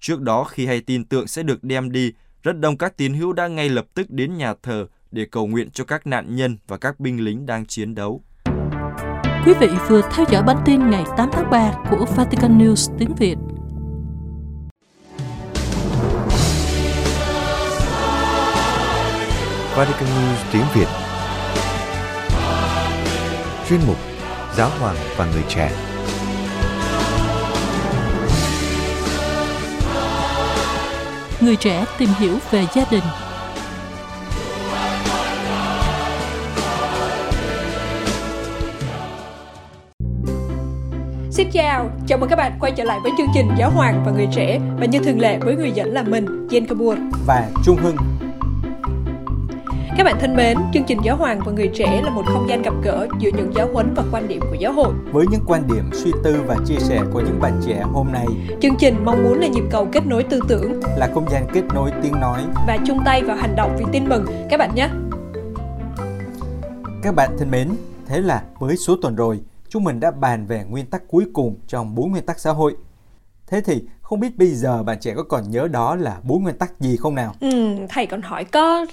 Trước 0.00 0.20
đó 0.20 0.44
khi 0.44 0.66
hay 0.66 0.80
tin 0.80 1.04
tượng 1.04 1.26
sẽ 1.26 1.42
được 1.42 1.64
đem 1.64 1.92
đi, 1.92 2.12
rất 2.42 2.60
đông 2.60 2.78
các 2.78 2.96
tín 2.96 3.14
hữu 3.14 3.32
đã 3.32 3.48
ngay 3.48 3.68
lập 3.68 3.86
tức 3.94 4.10
đến 4.10 4.36
nhà 4.36 4.54
thờ 4.62 4.86
để 5.10 5.26
cầu 5.30 5.46
nguyện 5.46 5.70
cho 5.70 5.84
các 5.84 6.06
nạn 6.06 6.36
nhân 6.36 6.58
và 6.66 6.76
các 6.76 7.00
binh 7.00 7.24
lính 7.24 7.46
đang 7.46 7.66
chiến 7.66 7.94
đấu. 7.94 8.22
Quý 9.46 9.54
vị 9.60 9.68
vừa 9.88 10.00
theo 10.12 10.26
dõi 10.30 10.42
bản 10.42 10.56
tin 10.64 10.90
ngày 10.90 11.04
8 11.16 11.28
tháng 11.32 11.50
3 11.50 11.72
của 11.90 12.06
Vatican 12.16 12.58
News 12.58 12.96
tiếng 12.98 13.14
Việt. 13.14 13.36
Vatican 19.76 20.08
News 20.08 20.52
tiếng 20.52 20.64
Việt. 20.74 20.86
Chuyên 23.68 23.80
mục 23.86 23.96
Giáo 24.56 24.70
hoàng 24.80 24.96
và 25.16 25.26
người 25.32 25.42
trẻ. 25.48 25.70
Người 31.40 31.56
trẻ 31.56 31.84
tìm 31.98 32.08
hiểu 32.18 32.38
về 32.50 32.66
gia 32.74 32.84
đình. 32.90 33.04
Xin 41.30 41.50
chào, 41.52 41.90
chào 42.06 42.18
mừng 42.18 42.30
các 42.30 42.36
bạn 42.36 42.58
quay 42.60 42.72
trở 42.76 42.84
lại 42.84 42.98
với 43.02 43.12
chương 43.18 43.26
trình 43.34 43.48
Giáo 43.58 43.70
hoàng 43.70 44.02
và 44.06 44.12
người 44.12 44.28
trẻ. 44.34 44.58
Và 44.78 44.86
như 44.86 44.98
thường 44.98 45.20
lệ 45.20 45.38
với 45.38 45.56
người 45.56 45.70
dẫn 45.70 45.92
là 45.92 46.02
mình, 46.02 46.48
Jen 46.50 46.66
Kabur 46.66 46.98
và 47.26 47.48
Trung 47.64 47.76
Hưng. 47.82 47.96
Các 49.96 50.04
bạn 50.04 50.16
thân 50.20 50.36
mến, 50.36 50.58
chương 50.72 50.84
trình 50.84 50.98
Giáo 51.02 51.16
hoàng 51.16 51.40
và 51.44 51.52
người 51.52 51.70
trẻ 51.74 52.00
là 52.04 52.10
một 52.10 52.22
không 52.26 52.48
gian 52.48 52.62
gặp 52.62 52.74
gỡ 52.82 53.06
giữa 53.18 53.30
những 53.36 53.52
giáo 53.54 53.68
huấn 53.72 53.94
và 53.94 54.04
quan 54.12 54.28
điểm 54.28 54.40
của 54.40 54.56
giáo 54.60 54.72
hội. 54.72 54.94
Với 55.12 55.26
những 55.30 55.40
quan 55.46 55.62
điểm, 55.68 55.90
suy 55.92 56.12
tư 56.24 56.42
và 56.46 56.56
chia 56.66 56.78
sẻ 56.78 57.02
của 57.12 57.20
những 57.20 57.40
bạn 57.40 57.60
trẻ 57.66 57.82
hôm 57.92 58.06
nay, 58.12 58.26
chương 58.62 58.76
trình 58.78 59.04
mong 59.04 59.24
muốn 59.24 59.40
là 59.40 59.46
nhịp 59.46 59.64
cầu 59.70 59.88
kết 59.92 60.06
nối 60.06 60.22
tư 60.22 60.40
tưởng, 60.48 60.80
là 60.96 61.10
không 61.14 61.30
gian 61.30 61.46
kết 61.52 61.62
nối 61.74 61.90
tiếng 62.02 62.20
nói 62.20 62.42
và 62.66 62.78
chung 62.86 62.98
tay 63.04 63.22
vào 63.22 63.36
hành 63.36 63.56
động 63.56 63.76
vì 63.78 63.84
tin 63.92 64.08
mừng 64.08 64.26
các 64.50 64.56
bạn 64.56 64.74
nhé. 64.74 64.88
Các 67.02 67.14
bạn 67.14 67.30
thân 67.38 67.50
mến, 67.50 67.70
thế 68.06 68.20
là 68.20 68.42
với 68.58 68.76
số 68.76 68.96
tuần 69.02 69.16
rồi, 69.16 69.40
chúng 69.68 69.84
mình 69.84 70.00
đã 70.00 70.10
bàn 70.10 70.46
về 70.46 70.64
nguyên 70.68 70.86
tắc 70.86 71.08
cuối 71.08 71.24
cùng 71.32 71.56
trong 71.66 71.94
bốn 71.94 72.10
nguyên 72.10 72.26
tắc 72.26 72.38
xã 72.38 72.50
hội. 72.50 72.76
Thế 73.46 73.60
thì 73.60 73.82
không 74.02 74.20
biết 74.20 74.38
bây 74.38 74.48
giờ 74.48 74.82
bạn 74.82 75.00
trẻ 75.00 75.14
có 75.16 75.22
còn 75.22 75.50
nhớ 75.50 75.68
đó 75.68 75.96
là 75.96 76.18
bốn 76.22 76.42
nguyên 76.42 76.58
tắc 76.58 76.80
gì 76.80 76.96
không 76.96 77.14
nào? 77.14 77.34
Ừ, 77.40 77.76
thầy 77.88 78.06
còn 78.06 78.22
hỏi 78.22 78.44
có 78.44 78.86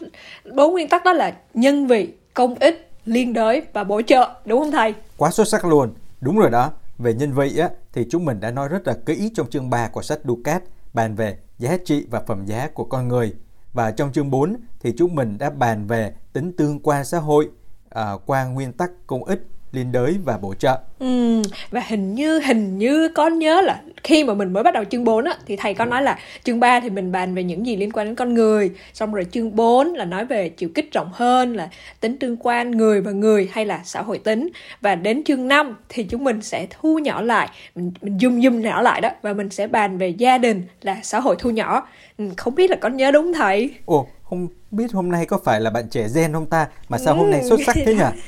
bốn 0.56 0.72
nguyên 0.72 0.90
tắc 0.90 1.04
đó 1.06 1.14
là 1.14 1.34
nhân 1.54 1.88
vị, 1.88 2.14
công 2.34 2.56
ích, 2.56 2.90
liên 3.06 3.34
đới 3.34 3.62
và 3.74 3.84
bổ 3.84 4.02
trợ, 4.02 4.30
đúng 4.46 4.60
không 4.60 4.72
thầy? 4.72 4.94
Quá 5.18 5.32
xuất 5.32 5.48
sắc 5.48 5.66
luôn. 5.66 5.94
Đúng 6.22 6.38
rồi 6.38 6.50
đó, 6.50 6.72
về 6.98 7.14
nhân 7.14 7.34
vị 7.34 7.58
á, 7.58 7.70
thì 7.94 8.06
chúng 8.10 8.26
mình 8.26 8.40
đã 8.40 8.52
nói 8.52 8.68
rất 8.68 8.88
là 8.88 8.94
kỹ 9.06 9.32
trong 9.36 9.50
chương 9.50 9.70
3 9.70 9.88
của 9.88 10.02
sách 10.02 10.20
Ducat 10.24 10.64
bàn 10.94 11.16
về 11.16 11.38
giá 11.60 11.78
trị 11.86 12.06
và 12.10 12.22
phẩm 12.28 12.46
giá 12.46 12.70
của 12.74 12.84
con 12.84 13.08
người. 13.08 13.34
Và 13.74 13.92
trong 13.92 14.12
chương 14.12 14.32
4 14.32 14.56
thì 14.80 14.94
chúng 14.98 15.16
mình 15.16 15.38
đã 15.38 15.50
bàn 15.50 15.88
về 15.88 16.14
tính 16.34 16.52
tương 16.58 16.80
quan 16.80 17.06
xã 17.06 17.20
hội 17.20 17.50
à, 17.90 18.12
qua 18.26 18.44
nguyên 18.44 18.74
tắc 18.74 18.92
công 19.08 19.24
ích 19.24 19.48
liên 19.74 19.92
đới 19.92 20.18
và 20.26 20.38
bổ 20.38 20.54
trợ. 20.54 20.80
Ừ, 21.00 21.42
và 21.72 21.82
hình 21.88 22.16
như 22.16 22.40
hình 22.40 22.78
như 22.78 23.10
con 23.16 23.40
nhớ 23.40 23.62
là 23.62 23.82
khi 24.04 24.24
mà 24.24 24.34
mình 24.34 24.54
mới 24.54 24.64
bắt 24.64 24.74
đầu 24.74 24.84
chương 24.84 25.04
4 25.04 25.26
á 25.26 25.34
thì 25.46 25.56
thầy 25.56 25.74
có 25.74 25.86
nói 25.86 26.02
là 26.02 26.20
chương 26.44 26.60
3 26.60 26.80
thì 26.80 26.90
mình 26.90 27.12
bàn 27.12 27.36
về 27.36 27.44
những 27.44 27.66
gì 27.66 27.76
liên 27.76 27.92
quan 27.92 28.08
đến 28.08 28.16
con 28.16 28.34
người, 28.34 28.72
xong 28.94 29.14
rồi 29.14 29.26
chương 29.32 29.56
4 29.56 29.88
là 29.88 30.06
nói 30.06 30.26
về 30.26 30.50
chiều 30.50 30.70
kích 30.76 30.94
rộng 30.94 31.10
hơn 31.14 31.56
là 31.56 31.70
tính 32.00 32.18
tương 32.20 32.38
quan 32.40 32.72
người 32.72 33.02
và 33.02 33.12
người 33.12 33.50
hay 33.52 33.66
là 33.66 33.82
xã 33.84 34.02
hội 34.02 34.18
tính 34.18 34.50
và 34.82 34.96
đến 34.96 35.24
chương 35.24 35.48
5 35.48 35.76
thì 35.90 36.04
chúng 36.04 36.24
mình 36.24 36.42
sẽ 36.42 36.68
thu 36.70 37.00
nhỏ 37.00 37.22
lại, 37.22 37.50
mình 37.76 37.92
mình 38.02 38.18
zoom 38.18 38.40
zoom 38.40 38.60
nhỏ 38.60 38.82
lại 38.82 39.02
đó 39.02 39.10
và 39.22 39.34
mình 39.34 39.50
sẽ 39.50 39.68
bàn 39.68 39.98
về 39.98 40.10
gia 40.10 40.38
đình 40.38 40.64
là 40.82 40.98
xã 41.04 41.20
hội 41.20 41.36
thu 41.40 41.50
nhỏ. 41.50 41.88
Ừ, 42.18 42.26
không 42.38 42.56
biết 42.56 42.70
là 42.70 42.78
con 42.82 42.98
nhớ 42.98 43.12
đúng 43.12 43.34
thầy. 43.34 43.70
Ồ, 43.86 44.08
không 44.24 44.48
biết 44.72 44.92
hôm 44.92 45.12
nay 45.12 45.26
có 45.26 45.40
phải 45.46 45.62
là 45.62 45.70
bạn 45.70 45.88
trẻ 45.90 46.08
gen 46.16 46.34
không 46.34 46.46
ta 46.46 46.68
mà 46.90 46.98
sao 46.98 47.16
hôm 47.16 47.32
nay 47.32 47.44
xuất 47.44 47.60
sắc 47.66 47.76
thế 47.86 47.94
nhỉ? 47.94 48.22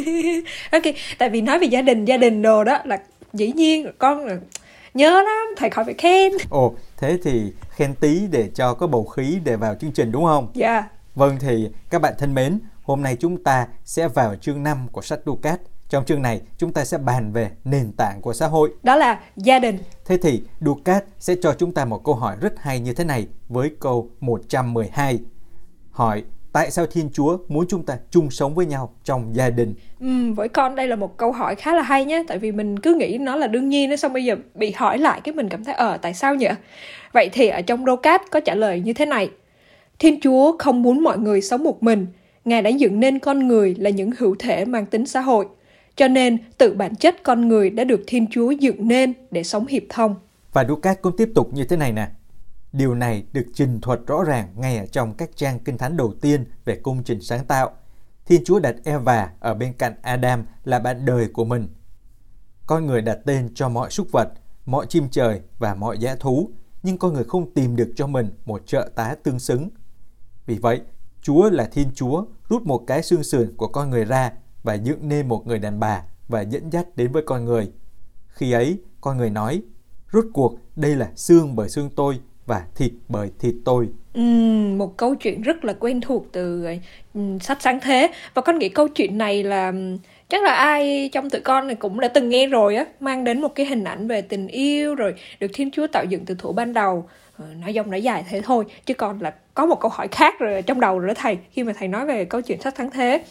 ok 0.72 0.82
tại 1.18 1.30
vì 1.30 1.40
nói 1.40 1.58
về 1.58 1.66
gia 1.66 1.82
đình 1.82 2.04
gia 2.04 2.16
đình 2.16 2.42
đồ 2.42 2.64
đó 2.64 2.78
là 2.84 2.98
dĩ 3.32 3.52
nhiên 3.52 3.86
con 3.98 4.26
là 4.26 4.36
nhớ 4.94 5.10
lắm 5.10 5.54
thầy 5.56 5.70
khỏi 5.70 5.84
phải 5.84 5.94
khen 5.94 6.32
Ồ, 6.50 6.74
thế 6.96 7.18
thì 7.22 7.52
khen 7.70 7.94
tí 7.94 8.26
để 8.30 8.48
cho 8.54 8.74
có 8.74 8.86
bầu 8.86 9.04
khí 9.04 9.38
để 9.44 9.56
vào 9.56 9.74
chương 9.74 9.92
trình 9.92 10.12
đúng 10.12 10.24
không? 10.24 10.48
dạ 10.54 10.72
yeah. 10.72 10.84
Vâng 11.14 11.36
thì 11.40 11.68
các 11.90 12.02
bạn 12.02 12.14
thân 12.18 12.34
mến, 12.34 12.58
hôm 12.82 13.02
nay 13.02 13.16
chúng 13.20 13.42
ta 13.44 13.66
sẽ 13.84 14.08
vào 14.08 14.34
chương 14.36 14.62
5 14.62 14.88
của 14.92 15.02
sách 15.02 15.20
Ducat. 15.26 15.60
Trong 15.88 16.04
chương 16.04 16.22
này, 16.22 16.40
chúng 16.58 16.72
ta 16.72 16.84
sẽ 16.84 16.98
bàn 16.98 17.32
về 17.32 17.50
nền 17.64 17.92
tảng 17.92 18.20
của 18.20 18.32
xã 18.32 18.46
hội. 18.46 18.70
đó 18.82 18.96
là 18.96 19.20
gia 19.36 19.58
đình 19.58 19.78
Thế 20.04 20.18
thì 20.22 20.42
Ducat 20.60 21.04
sẽ 21.18 21.34
cho 21.42 21.54
chúng 21.58 21.74
ta 21.74 21.84
một 21.84 22.04
câu 22.04 22.14
hỏi 22.14 22.36
rất 22.40 22.52
hay 22.58 22.80
như 22.80 22.92
thế 22.92 23.04
này 23.04 23.26
với 23.48 23.70
câu 23.80 24.10
112. 24.20 25.18
Hỏi 25.90 26.22
tại 26.52 26.70
sao 26.70 26.86
Thiên 26.86 27.10
Chúa 27.12 27.38
muốn 27.48 27.66
chúng 27.68 27.82
ta 27.82 27.98
chung 28.10 28.30
sống 28.30 28.54
với 28.54 28.66
nhau 28.66 28.94
trong 29.04 29.30
gia 29.34 29.50
đình? 29.50 29.74
Ừm, 30.00 30.34
với 30.34 30.48
con 30.48 30.74
đây 30.74 30.88
là 30.88 30.96
một 30.96 31.16
câu 31.16 31.32
hỏi 31.32 31.54
khá 31.54 31.74
là 31.74 31.82
hay 31.82 32.04
nhé 32.04 32.24
tại 32.28 32.38
vì 32.38 32.52
mình 32.52 32.78
cứ 32.78 32.94
nghĩ 32.94 33.18
nó 33.18 33.36
là 33.36 33.46
đương 33.46 33.68
nhiên 33.68 33.96
xong 33.96 34.12
bây 34.12 34.24
giờ 34.24 34.36
bị 34.54 34.72
hỏi 34.76 34.98
lại 34.98 35.20
cái 35.24 35.34
mình 35.34 35.48
cảm 35.48 35.64
thấy 35.64 35.74
ờ 35.74 35.96
tại 35.96 36.14
sao 36.14 36.34
nhỉ? 36.34 36.48
Vậy 37.12 37.30
thì 37.32 37.48
ở 37.48 37.62
trong 37.62 37.84
Rocat 37.84 38.22
có 38.30 38.40
trả 38.40 38.54
lời 38.54 38.80
như 38.80 38.92
thế 38.92 39.06
này. 39.06 39.30
Thiên 39.98 40.20
Chúa 40.20 40.56
không 40.58 40.82
muốn 40.82 41.02
mọi 41.02 41.18
người 41.18 41.40
sống 41.40 41.64
một 41.64 41.82
mình. 41.82 42.06
Ngài 42.44 42.62
đã 42.62 42.70
dựng 42.70 43.00
nên 43.00 43.18
con 43.18 43.48
người 43.48 43.74
là 43.78 43.90
những 43.90 44.10
hữu 44.18 44.36
thể 44.38 44.64
mang 44.64 44.86
tính 44.86 45.06
xã 45.06 45.20
hội. 45.20 45.46
Cho 45.96 46.08
nên 46.08 46.38
tự 46.58 46.74
bản 46.74 46.94
chất 46.94 47.22
con 47.22 47.48
người 47.48 47.70
đã 47.70 47.84
được 47.84 48.00
Thiên 48.06 48.26
Chúa 48.30 48.50
dựng 48.50 48.88
nên 48.88 49.12
để 49.30 49.42
sống 49.42 49.66
hiệp 49.66 49.82
thông. 49.88 50.14
Và 50.52 50.64
Ducat 50.68 51.02
cũng 51.02 51.16
tiếp 51.16 51.28
tục 51.34 51.48
như 51.52 51.64
thế 51.64 51.76
này 51.76 51.92
nè. 51.92 52.06
Điều 52.72 52.94
này 52.94 53.24
được 53.32 53.46
trình 53.54 53.80
thuật 53.80 54.00
rõ 54.06 54.22
ràng 54.22 54.52
ngay 54.56 54.78
ở 54.78 54.86
trong 54.86 55.14
các 55.14 55.30
trang 55.36 55.58
kinh 55.58 55.78
thánh 55.78 55.96
đầu 55.96 56.14
tiên 56.20 56.44
về 56.64 56.80
công 56.82 57.02
trình 57.04 57.20
sáng 57.20 57.44
tạo. 57.44 57.70
Thiên 58.26 58.44
Chúa 58.44 58.58
đặt 58.58 58.76
Eva 58.84 59.30
ở 59.40 59.54
bên 59.54 59.72
cạnh 59.72 59.94
Adam 60.02 60.44
là 60.64 60.78
bạn 60.78 61.04
đời 61.04 61.28
của 61.28 61.44
mình. 61.44 61.68
Con 62.66 62.86
người 62.86 63.02
đặt 63.02 63.18
tên 63.24 63.54
cho 63.54 63.68
mọi 63.68 63.90
súc 63.90 64.06
vật, 64.12 64.28
mọi 64.66 64.86
chim 64.86 65.08
trời 65.10 65.40
và 65.58 65.74
mọi 65.74 65.98
dã 65.98 66.16
thú, 66.20 66.50
nhưng 66.82 66.98
con 66.98 67.14
người 67.14 67.24
không 67.24 67.54
tìm 67.54 67.76
được 67.76 67.92
cho 67.96 68.06
mình 68.06 68.30
một 68.44 68.66
trợ 68.66 68.90
tá 68.94 69.14
tương 69.22 69.38
xứng. 69.38 69.70
Vì 70.46 70.58
vậy, 70.58 70.80
Chúa 71.22 71.50
là 71.50 71.68
Thiên 71.72 71.90
Chúa 71.94 72.24
rút 72.48 72.62
một 72.62 72.84
cái 72.86 73.02
xương 73.02 73.22
sườn 73.22 73.56
của 73.56 73.68
con 73.68 73.90
người 73.90 74.04
ra 74.04 74.32
và 74.62 74.74
dựng 74.74 75.08
nên 75.08 75.28
một 75.28 75.46
người 75.46 75.58
đàn 75.58 75.80
bà 75.80 76.02
và 76.28 76.40
dẫn 76.40 76.70
dắt 76.70 76.96
đến 76.96 77.12
với 77.12 77.22
con 77.26 77.44
người. 77.44 77.72
Khi 78.28 78.52
ấy, 78.52 78.78
con 79.00 79.16
người 79.16 79.30
nói, 79.30 79.62
rốt 80.12 80.24
cuộc 80.32 80.58
đây 80.76 80.96
là 80.96 81.12
xương 81.16 81.56
bởi 81.56 81.68
xương 81.68 81.90
tôi 81.96 82.20
và 82.46 82.62
thịt 82.74 82.92
bởi 83.08 83.30
thịt 83.38 83.54
tôi. 83.64 83.88
Ừm, 84.14 84.78
một 84.78 84.96
câu 84.96 85.14
chuyện 85.14 85.42
rất 85.42 85.64
là 85.64 85.72
quen 85.72 86.00
thuộc 86.00 86.26
từ 86.32 86.66
ừm, 87.14 87.40
sách 87.40 87.62
sáng 87.62 87.80
thế 87.80 88.10
và 88.34 88.42
con 88.42 88.58
nghĩ 88.58 88.68
câu 88.68 88.88
chuyện 88.88 89.18
này 89.18 89.44
là 89.44 89.72
chắc 90.28 90.42
là 90.42 90.52
ai 90.52 91.10
trong 91.12 91.30
tụi 91.30 91.40
con 91.40 91.66
này 91.66 91.76
cũng 91.76 92.00
đã 92.00 92.08
từng 92.08 92.28
nghe 92.28 92.46
rồi 92.46 92.76
á 92.76 92.84
mang 93.00 93.24
đến 93.24 93.40
một 93.40 93.54
cái 93.54 93.66
hình 93.66 93.84
ảnh 93.84 94.08
về 94.08 94.22
tình 94.22 94.46
yêu 94.46 94.94
rồi 94.94 95.14
được 95.40 95.50
Thiên 95.54 95.70
Chúa 95.70 95.86
tạo 95.86 96.04
dựng 96.04 96.24
từ 96.24 96.34
thuở 96.34 96.52
ban 96.52 96.72
đầu 96.72 97.08
Ờ, 97.38 97.44
nói 97.60 97.72
dông 97.72 97.90
nói 97.90 98.02
dài 98.02 98.24
thế 98.28 98.40
thôi 98.44 98.64
chứ 98.84 98.94
còn 98.94 99.20
là 99.20 99.34
có 99.54 99.66
một 99.66 99.80
câu 99.80 99.90
hỏi 99.90 100.08
khác 100.08 100.34
rồi 100.38 100.62
trong 100.62 100.80
đầu 100.80 100.98
rồi 100.98 101.08
đó 101.08 101.14
thầy 101.16 101.38
khi 101.50 101.64
mà 101.64 101.72
thầy 101.78 101.88
nói 101.88 102.06
về 102.06 102.24
câu 102.24 102.40
chuyện 102.40 102.60
sách 102.60 102.74
sáng 102.78 102.90
thế 102.90 103.24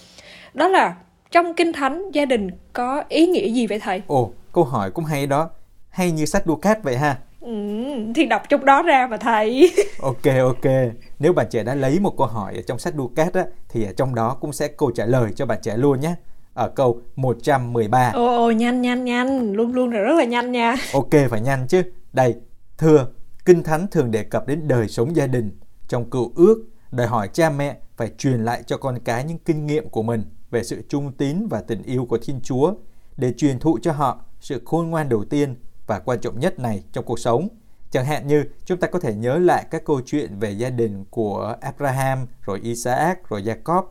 đó 0.53 0.67
là 0.67 0.95
trong 1.31 1.53
kinh 1.53 1.73
thánh 1.73 2.11
gia 2.11 2.25
đình 2.25 2.49
có 2.73 3.03
ý 3.09 3.27
nghĩa 3.27 3.49
gì 3.49 3.67
vậy 3.67 3.79
thầy 3.79 4.01
Ồ, 4.07 4.31
câu 4.53 4.63
hỏi 4.63 4.91
cũng 4.91 5.05
hay 5.05 5.27
đó. 5.27 5.49
Hay 5.89 6.11
như 6.11 6.25
sách 6.25 6.43
Ducat 6.45 6.83
vậy 6.83 6.97
ha. 6.97 7.17
Ừm, 7.41 8.13
thì 8.13 8.25
đọc 8.25 8.41
trong 8.49 8.65
đó 8.65 8.81
ra 8.81 9.07
mà 9.07 9.17
thầy 9.17 9.71
Ok 10.01 10.25
ok, 10.39 10.71
nếu 11.19 11.33
bạn 11.33 11.47
trẻ 11.49 11.63
đã 11.63 11.75
lấy 11.75 11.99
một 11.99 12.17
câu 12.17 12.27
hỏi 12.27 12.55
ở 12.55 12.61
trong 12.61 12.79
sách 12.79 12.93
Ducat 12.97 13.33
á, 13.33 13.45
thì 13.69 13.83
ở 13.83 13.93
trong 13.93 14.15
đó 14.15 14.37
cũng 14.41 14.53
sẽ 14.53 14.67
câu 14.67 14.91
trả 14.91 15.05
lời 15.05 15.31
cho 15.35 15.45
bạn 15.45 15.59
trẻ 15.61 15.77
luôn 15.77 15.99
nhé. 15.99 16.15
Ở 16.53 16.69
câu 16.69 17.01
113. 17.15 18.11
ồ 18.13 18.25
ồ 18.25 18.51
nhanh 18.51 18.81
nhanh 18.81 19.05
nhanh 19.05 19.53
luôn 19.53 19.73
luôn 19.73 19.91
là 19.91 19.99
rất 19.99 20.13
là 20.17 20.23
nhanh 20.23 20.51
nha 20.51 20.75
Ok 20.93 21.09
phải 21.29 21.41
nhanh 21.41 21.67
chứ. 21.67 21.81
Đây, 22.13 22.35
thưa, 22.77 23.07
Kinh 23.45 23.63
Thánh 23.63 23.87
thường 23.91 24.11
đề 24.11 24.23
cập 24.23 24.47
đến 24.47 24.67
đời 24.67 24.87
sống 24.87 25.15
gia 25.15 25.27
đình. 25.27 25.59
Trong 25.87 26.09
cựu 26.09 26.31
ước, 26.35 26.65
đòi 26.91 27.07
hỏi 27.07 27.29
cha 27.33 27.49
mẹ 27.49 27.77
phải 27.97 28.11
truyền 28.17 28.45
lại 28.45 28.63
cho 28.65 28.77
con 28.77 28.99
cái 28.99 29.23
những 29.23 29.37
kinh 29.37 29.65
nghiệm 29.67 29.89
của 29.89 30.03
mình 30.03 30.23
về 30.51 30.63
sự 30.63 30.81
trung 30.89 31.11
tín 31.11 31.47
và 31.49 31.61
tình 31.61 31.83
yêu 31.83 32.05
của 32.05 32.17
Thiên 32.17 32.39
Chúa 32.43 32.73
để 33.17 33.33
truyền 33.37 33.59
thụ 33.59 33.79
cho 33.81 33.91
họ 33.91 34.21
sự 34.39 34.61
khôn 34.65 34.89
ngoan 34.89 35.09
đầu 35.09 35.23
tiên 35.23 35.55
và 35.91 35.99
quan 35.99 36.19
trọng 36.19 36.39
nhất 36.39 36.59
này 36.59 36.83
trong 36.91 37.05
cuộc 37.05 37.19
sống. 37.19 37.47
Chẳng 37.89 38.05
hạn 38.05 38.27
như 38.27 38.45
chúng 38.65 38.77
ta 38.77 38.87
có 38.87 38.99
thể 38.99 39.13
nhớ 39.13 39.37
lại 39.37 39.65
các 39.71 39.85
câu 39.85 40.01
chuyện 40.05 40.39
về 40.39 40.51
gia 40.51 40.69
đình 40.69 41.05
của 41.09 41.55
Abraham, 41.61 42.27
rồi 42.41 42.59
Isaac, 42.63 43.29
rồi 43.29 43.41
Jacob, 43.41 43.83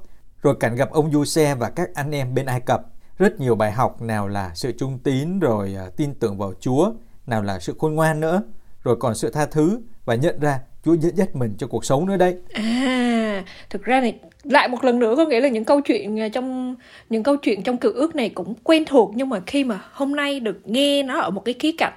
rồi 0.42 0.56
cảnh 0.60 0.76
gặp 0.76 0.90
ông 0.90 1.12
Giuse 1.12 1.54
và 1.54 1.70
các 1.70 1.90
anh 1.94 2.10
em 2.14 2.34
bên 2.34 2.46
Ai 2.46 2.60
Cập. 2.60 2.82
Rất 3.18 3.40
nhiều 3.40 3.54
bài 3.54 3.72
học 3.72 4.02
nào 4.02 4.28
là 4.28 4.50
sự 4.54 4.72
trung 4.72 4.98
tín 4.98 5.38
rồi 5.38 5.74
à, 5.78 5.86
tin 5.96 6.14
tưởng 6.14 6.38
vào 6.38 6.52
Chúa, 6.60 6.92
nào 7.26 7.42
là 7.42 7.58
sự 7.58 7.74
khôn 7.78 7.94
ngoan 7.94 8.20
nữa, 8.20 8.42
rồi 8.82 8.96
còn 9.00 9.14
sự 9.14 9.30
tha 9.30 9.46
thứ 9.46 9.80
và 10.04 10.14
nhận 10.14 10.40
ra 10.40 10.60
Chúa 10.84 10.94
dẫn 10.94 11.16
dắt 11.16 11.36
mình 11.36 11.54
cho 11.58 11.66
cuộc 11.66 11.84
sống 11.84 12.06
nữa 12.06 12.16
đấy. 12.16 12.36
À, 12.52 13.44
thực 13.70 13.82
ra 13.82 14.00
này 14.00 14.20
lại 14.42 14.68
một 14.68 14.84
lần 14.84 14.98
nữa 14.98 15.14
có 15.16 15.26
nghĩa 15.26 15.40
là 15.40 15.48
những 15.48 15.64
câu 15.64 15.80
chuyện 15.80 16.20
à, 16.20 16.28
trong 16.28 16.76
những 17.10 17.22
câu 17.22 17.36
chuyện 17.36 17.62
trong 17.62 17.76
cựu 17.76 17.92
ước 17.92 18.16
này 18.16 18.28
cũng 18.28 18.54
quen 18.64 18.84
thuộc 18.84 19.12
nhưng 19.14 19.28
mà 19.28 19.40
khi 19.46 19.64
mà 19.64 19.80
hôm 19.92 20.16
nay 20.16 20.40
được 20.40 20.60
nghe 20.64 21.02
nó 21.02 21.20
ở 21.20 21.30
một 21.30 21.44
cái 21.44 21.54
khía 21.58 21.72
cạnh 21.78 21.92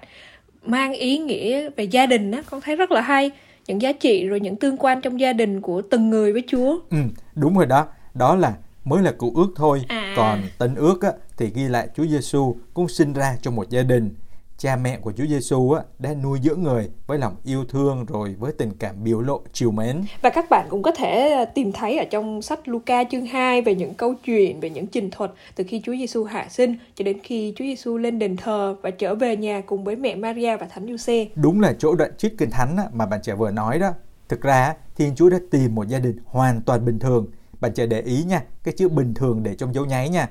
mang 0.66 0.94
ý 0.94 1.18
nghĩa 1.18 1.70
về 1.70 1.84
gia 1.84 2.06
đình 2.06 2.32
á 2.32 2.44
con 2.50 2.62
thấy 2.62 2.76
rất 2.76 2.92
là 2.92 3.02
hay 3.02 3.32
những 3.68 3.82
giá 3.82 3.92
trị 3.92 4.28
rồi 4.28 4.40
những 4.40 4.56
tương 4.56 4.78
quan 4.78 5.02
trong 5.02 5.20
gia 5.20 5.34
đình 5.34 5.62
của 5.62 5.82
từng 5.82 6.10
người 6.10 6.34
với 6.34 6.44
Chúa. 6.48 6.80
Ừ, 6.90 6.98
đúng 7.36 7.58
rồi 7.58 7.66
đó. 7.66 7.88
Đó 8.14 8.36
là 8.36 8.54
mới 8.86 9.04
là 9.04 9.12
cựu 9.12 9.36
ước 9.36 9.48
thôi. 9.56 9.82
À. 9.88 10.14
Còn 10.18 10.42
tân 10.58 10.76
ước 10.76 11.02
á, 11.02 11.12
thì 11.38 11.52
ghi 11.56 11.64
lại 11.64 11.88
Chúa 11.96 12.06
Giêsu 12.06 12.56
cũng 12.74 12.88
sinh 12.88 13.14
ra 13.14 13.36
trong 13.42 13.56
một 13.56 13.70
gia 13.70 13.84
đình. 13.84 14.10
Cha 14.58 14.76
mẹ 14.76 14.98
của 14.98 15.12
Chúa 15.12 15.26
Giêsu 15.26 15.72
á, 15.72 15.84
đã 16.00 16.14
nuôi 16.14 16.40
dưỡng 16.44 16.64
người 16.64 16.90
với 17.08 17.18
lòng 17.18 17.36
yêu 17.44 17.66
thương 17.70 18.06
rồi 18.06 18.36
với 18.40 18.52
tình 18.52 18.72
cảm 18.80 19.04
biểu 19.04 19.22
lộ 19.22 19.42
chiều 19.54 19.72
mến. 19.72 20.06
Và 20.22 20.30
các 20.30 20.50
bạn 20.50 20.68
cũng 20.70 20.84
có 20.84 20.92
thể 20.92 21.32
à, 21.32 21.46
tìm 21.46 21.72
thấy 21.72 21.98
ở 21.98 22.06
trong 22.06 22.42
sách 22.42 22.68
Luca 22.68 23.04
chương 23.12 23.26
2 23.26 23.62
về 23.62 23.76
những 23.76 23.94
câu 23.94 24.14
chuyện, 24.24 24.60
về 24.60 24.70
những 24.70 24.88
trình 24.88 25.12
thuật 25.12 25.32
từ 25.56 25.64
khi 25.68 25.82
Chúa 25.86 25.94
Giêsu 25.96 26.24
hạ 26.24 26.48
sinh 26.50 26.78
cho 26.96 27.04
đến 27.04 27.20
khi 27.24 27.54
Chúa 27.56 27.66
Giêsu 27.66 27.98
lên 27.98 28.20
đền 28.20 28.38
thờ 28.38 28.76
và 28.82 28.92
trở 28.92 29.16
về 29.16 29.38
nhà 29.38 29.62
cùng 29.66 29.84
với 29.84 29.96
mẹ 29.96 30.16
Maria 30.16 30.58
và 30.58 30.66
Thánh 30.66 30.88
Giuse. 30.88 31.26
Đúng 31.36 31.62
là 31.62 31.74
chỗ 31.80 31.96
đoạn 31.96 32.12
trích 32.18 32.38
kinh 32.38 32.50
thánh 32.50 32.78
mà 32.94 33.06
bạn 33.06 33.20
trẻ 33.24 33.36
vừa 33.36 33.52
nói 33.52 33.80
đó. 33.80 33.92
Thực 34.30 34.42
ra 34.42 34.74
Thiên 34.96 35.16
Chúa 35.16 35.30
đã 35.30 35.38
tìm 35.52 35.76
một 35.76 35.88
gia 35.88 36.00
đình 36.00 36.18
hoàn 36.26 36.62
toàn 36.62 36.86
bình 36.86 37.00
thường. 37.00 37.28
Bạn 37.60 37.74
trẻ 37.74 37.86
để 37.86 38.02
ý 38.02 38.24
nha, 38.24 38.44
cái 38.64 38.74
chữ 38.78 38.90
bình 38.90 39.14
thường 39.14 39.44
để 39.44 39.56
trong 39.56 39.74
dấu 39.74 39.86
nháy 39.86 40.10
nha. 40.10 40.30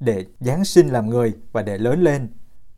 Để 0.00 0.24
Giáng 0.40 0.64
sinh 0.64 0.88
làm 0.88 1.10
người 1.10 1.32
và 1.52 1.62
để 1.62 1.78
lớn 1.78 2.02
lên. 2.02 2.28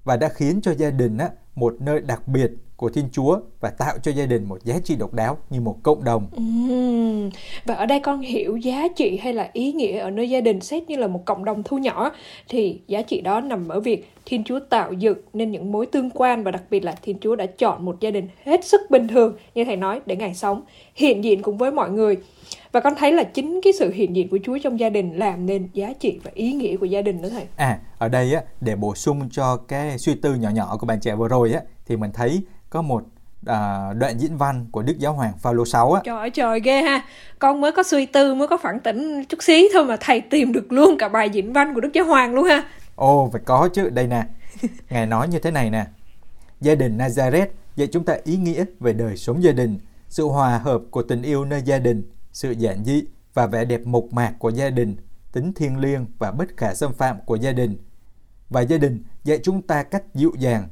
Và 0.04 0.16
đã 0.16 0.28
khiến 0.28 0.60
cho 0.62 0.74
gia 0.78 0.90
đình 0.90 1.18
á, 1.18 1.28
một 1.54 1.74
nơi 1.80 2.00
đặc 2.00 2.28
biệt 2.28 2.50
của 2.76 2.88
Thiên 2.88 3.04
Chúa 3.12 3.40
và 3.60 3.70
tạo 3.70 3.94
cho 4.02 4.12
gia 4.12 4.26
đình 4.26 4.44
một 4.44 4.64
giá 4.64 4.74
trị 4.84 4.96
độc 4.96 5.14
đáo 5.14 5.38
như 5.50 5.60
một 5.60 5.76
cộng 5.82 6.04
đồng. 6.04 6.26
Ừm, 6.32 7.30
Và 7.64 7.74
ở 7.74 7.86
đây 7.86 8.00
con 8.00 8.20
hiểu 8.20 8.56
giá 8.56 8.88
trị 8.96 9.18
hay 9.22 9.32
là 9.32 9.50
ý 9.52 9.72
nghĩa 9.72 9.98
ở 9.98 10.10
nơi 10.10 10.30
gia 10.30 10.40
đình 10.40 10.60
xét 10.60 10.88
như 10.88 10.96
là 10.96 11.06
một 11.06 11.24
cộng 11.24 11.44
đồng 11.44 11.62
thu 11.62 11.78
nhỏ 11.78 12.10
thì 12.48 12.80
giá 12.86 13.02
trị 13.02 13.20
đó 13.20 13.40
nằm 13.40 13.68
ở 13.68 13.80
việc 13.80 14.10
Thiên 14.24 14.44
Chúa 14.44 14.60
tạo 14.60 14.92
dựng 14.92 15.18
nên 15.32 15.52
những 15.52 15.72
mối 15.72 15.86
tương 15.86 16.10
quan 16.10 16.44
và 16.44 16.50
đặc 16.50 16.62
biệt 16.70 16.84
là 16.84 16.94
Thiên 17.02 17.18
Chúa 17.20 17.36
đã 17.36 17.46
chọn 17.46 17.84
một 17.84 18.00
gia 18.00 18.10
đình 18.10 18.28
hết 18.44 18.64
sức 18.64 18.80
bình 18.90 19.08
thường 19.08 19.36
như 19.54 19.64
thầy 19.64 19.76
nói 19.76 20.00
để 20.06 20.16
Ngài 20.16 20.34
sống 20.34 20.62
hiện 20.94 21.24
diện 21.24 21.42
cùng 21.42 21.58
với 21.58 21.72
mọi 21.72 21.90
người. 21.90 22.16
Và 22.72 22.80
con 22.80 22.94
thấy 22.98 23.12
là 23.12 23.24
chính 23.24 23.60
cái 23.64 23.72
sự 23.72 23.90
hiện 23.92 24.16
diện 24.16 24.28
của 24.28 24.38
Chúa 24.44 24.58
trong 24.62 24.80
gia 24.80 24.90
đình 24.90 25.18
làm 25.18 25.46
nên 25.46 25.68
giá 25.72 25.92
trị 26.00 26.20
và 26.24 26.30
ý 26.34 26.52
nghĩa 26.52 26.76
của 26.76 26.86
gia 26.86 27.02
đình 27.02 27.22
đó 27.22 27.28
thầy. 27.28 27.46
À, 27.56 27.78
ở 27.98 28.08
đây 28.08 28.34
á, 28.34 28.42
để 28.60 28.76
bổ 28.76 28.94
sung 28.94 29.28
cho 29.30 29.56
cái 29.56 29.98
suy 29.98 30.14
tư 30.14 30.34
nhỏ 30.34 30.50
nhỏ 30.50 30.76
của 30.80 30.86
bạn 30.86 31.00
trẻ 31.00 31.14
vừa 31.14 31.28
rồi 31.28 31.52
á, 31.52 31.60
thì 31.86 31.96
mình 31.96 32.10
thấy 32.14 32.42
có 32.70 32.82
một 32.82 33.02
à, 33.46 33.92
đoạn 33.98 34.18
diễn 34.18 34.36
văn 34.36 34.66
của 34.72 34.82
Đức 34.82 34.98
Giáo 34.98 35.12
Hoàng 35.12 35.32
Phaolô 35.38 35.64
6 35.64 35.92
á. 35.92 36.00
Trời 36.04 36.18
ơi 36.18 36.30
trời 36.30 36.60
ghê 36.60 36.82
ha 36.82 37.04
Con 37.38 37.60
mới 37.60 37.72
có 37.72 37.82
suy 37.82 38.06
tư 38.06 38.34
mới 38.34 38.48
có 38.48 38.56
phản 38.56 38.80
tỉnh 38.80 39.24
chút 39.24 39.42
xí 39.42 39.68
thôi 39.72 39.84
mà 39.84 39.96
thầy 40.00 40.20
tìm 40.20 40.52
được 40.52 40.72
luôn 40.72 40.98
cả 40.98 41.08
bài 41.08 41.30
diễn 41.30 41.52
văn 41.52 41.74
của 41.74 41.80
Đức 41.80 41.92
Giáo 41.92 42.04
Hoàng 42.04 42.34
luôn 42.34 42.44
ha 42.44 42.64
Ồ, 42.96 43.28
phải 43.32 43.40
có 43.44 43.68
chứ, 43.72 43.90
đây 43.90 44.06
nè. 44.06 44.22
Ngài 44.90 45.06
nói 45.06 45.28
như 45.28 45.38
thế 45.38 45.50
này 45.50 45.70
nè. 45.70 45.84
Gia 46.60 46.74
đình 46.74 46.98
Nazareth 46.98 47.46
dạy 47.76 47.88
chúng 47.92 48.04
ta 48.04 48.16
ý 48.24 48.36
nghĩa 48.36 48.64
về 48.80 48.92
đời 48.92 49.16
sống 49.16 49.42
gia 49.42 49.52
đình, 49.52 49.78
sự 50.08 50.24
hòa 50.24 50.58
hợp 50.58 50.80
của 50.90 51.02
tình 51.02 51.22
yêu 51.22 51.44
nơi 51.44 51.62
gia 51.64 51.78
đình, 51.78 52.02
sự 52.32 52.50
giản 52.50 52.84
dị 52.84 53.04
và 53.34 53.46
vẻ 53.46 53.64
đẹp 53.64 53.86
mộc 53.86 54.04
mạc 54.12 54.34
của 54.38 54.48
gia 54.48 54.70
đình, 54.70 54.96
tính 55.32 55.52
thiêng 55.52 55.78
liêng 55.78 56.06
và 56.18 56.30
bất 56.30 56.56
khả 56.56 56.74
xâm 56.74 56.92
phạm 56.92 57.16
của 57.26 57.36
gia 57.36 57.52
đình. 57.52 57.76
Và 58.48 58.60
gia 58.60 58.76
đình 58.76 59.02
dạy 59.24 59.38
chúng 59.42 59.62
ta 59.62 59.82
cách 59.82 60.14
dịu 60.14 60.32
dàng. 60.38 60.68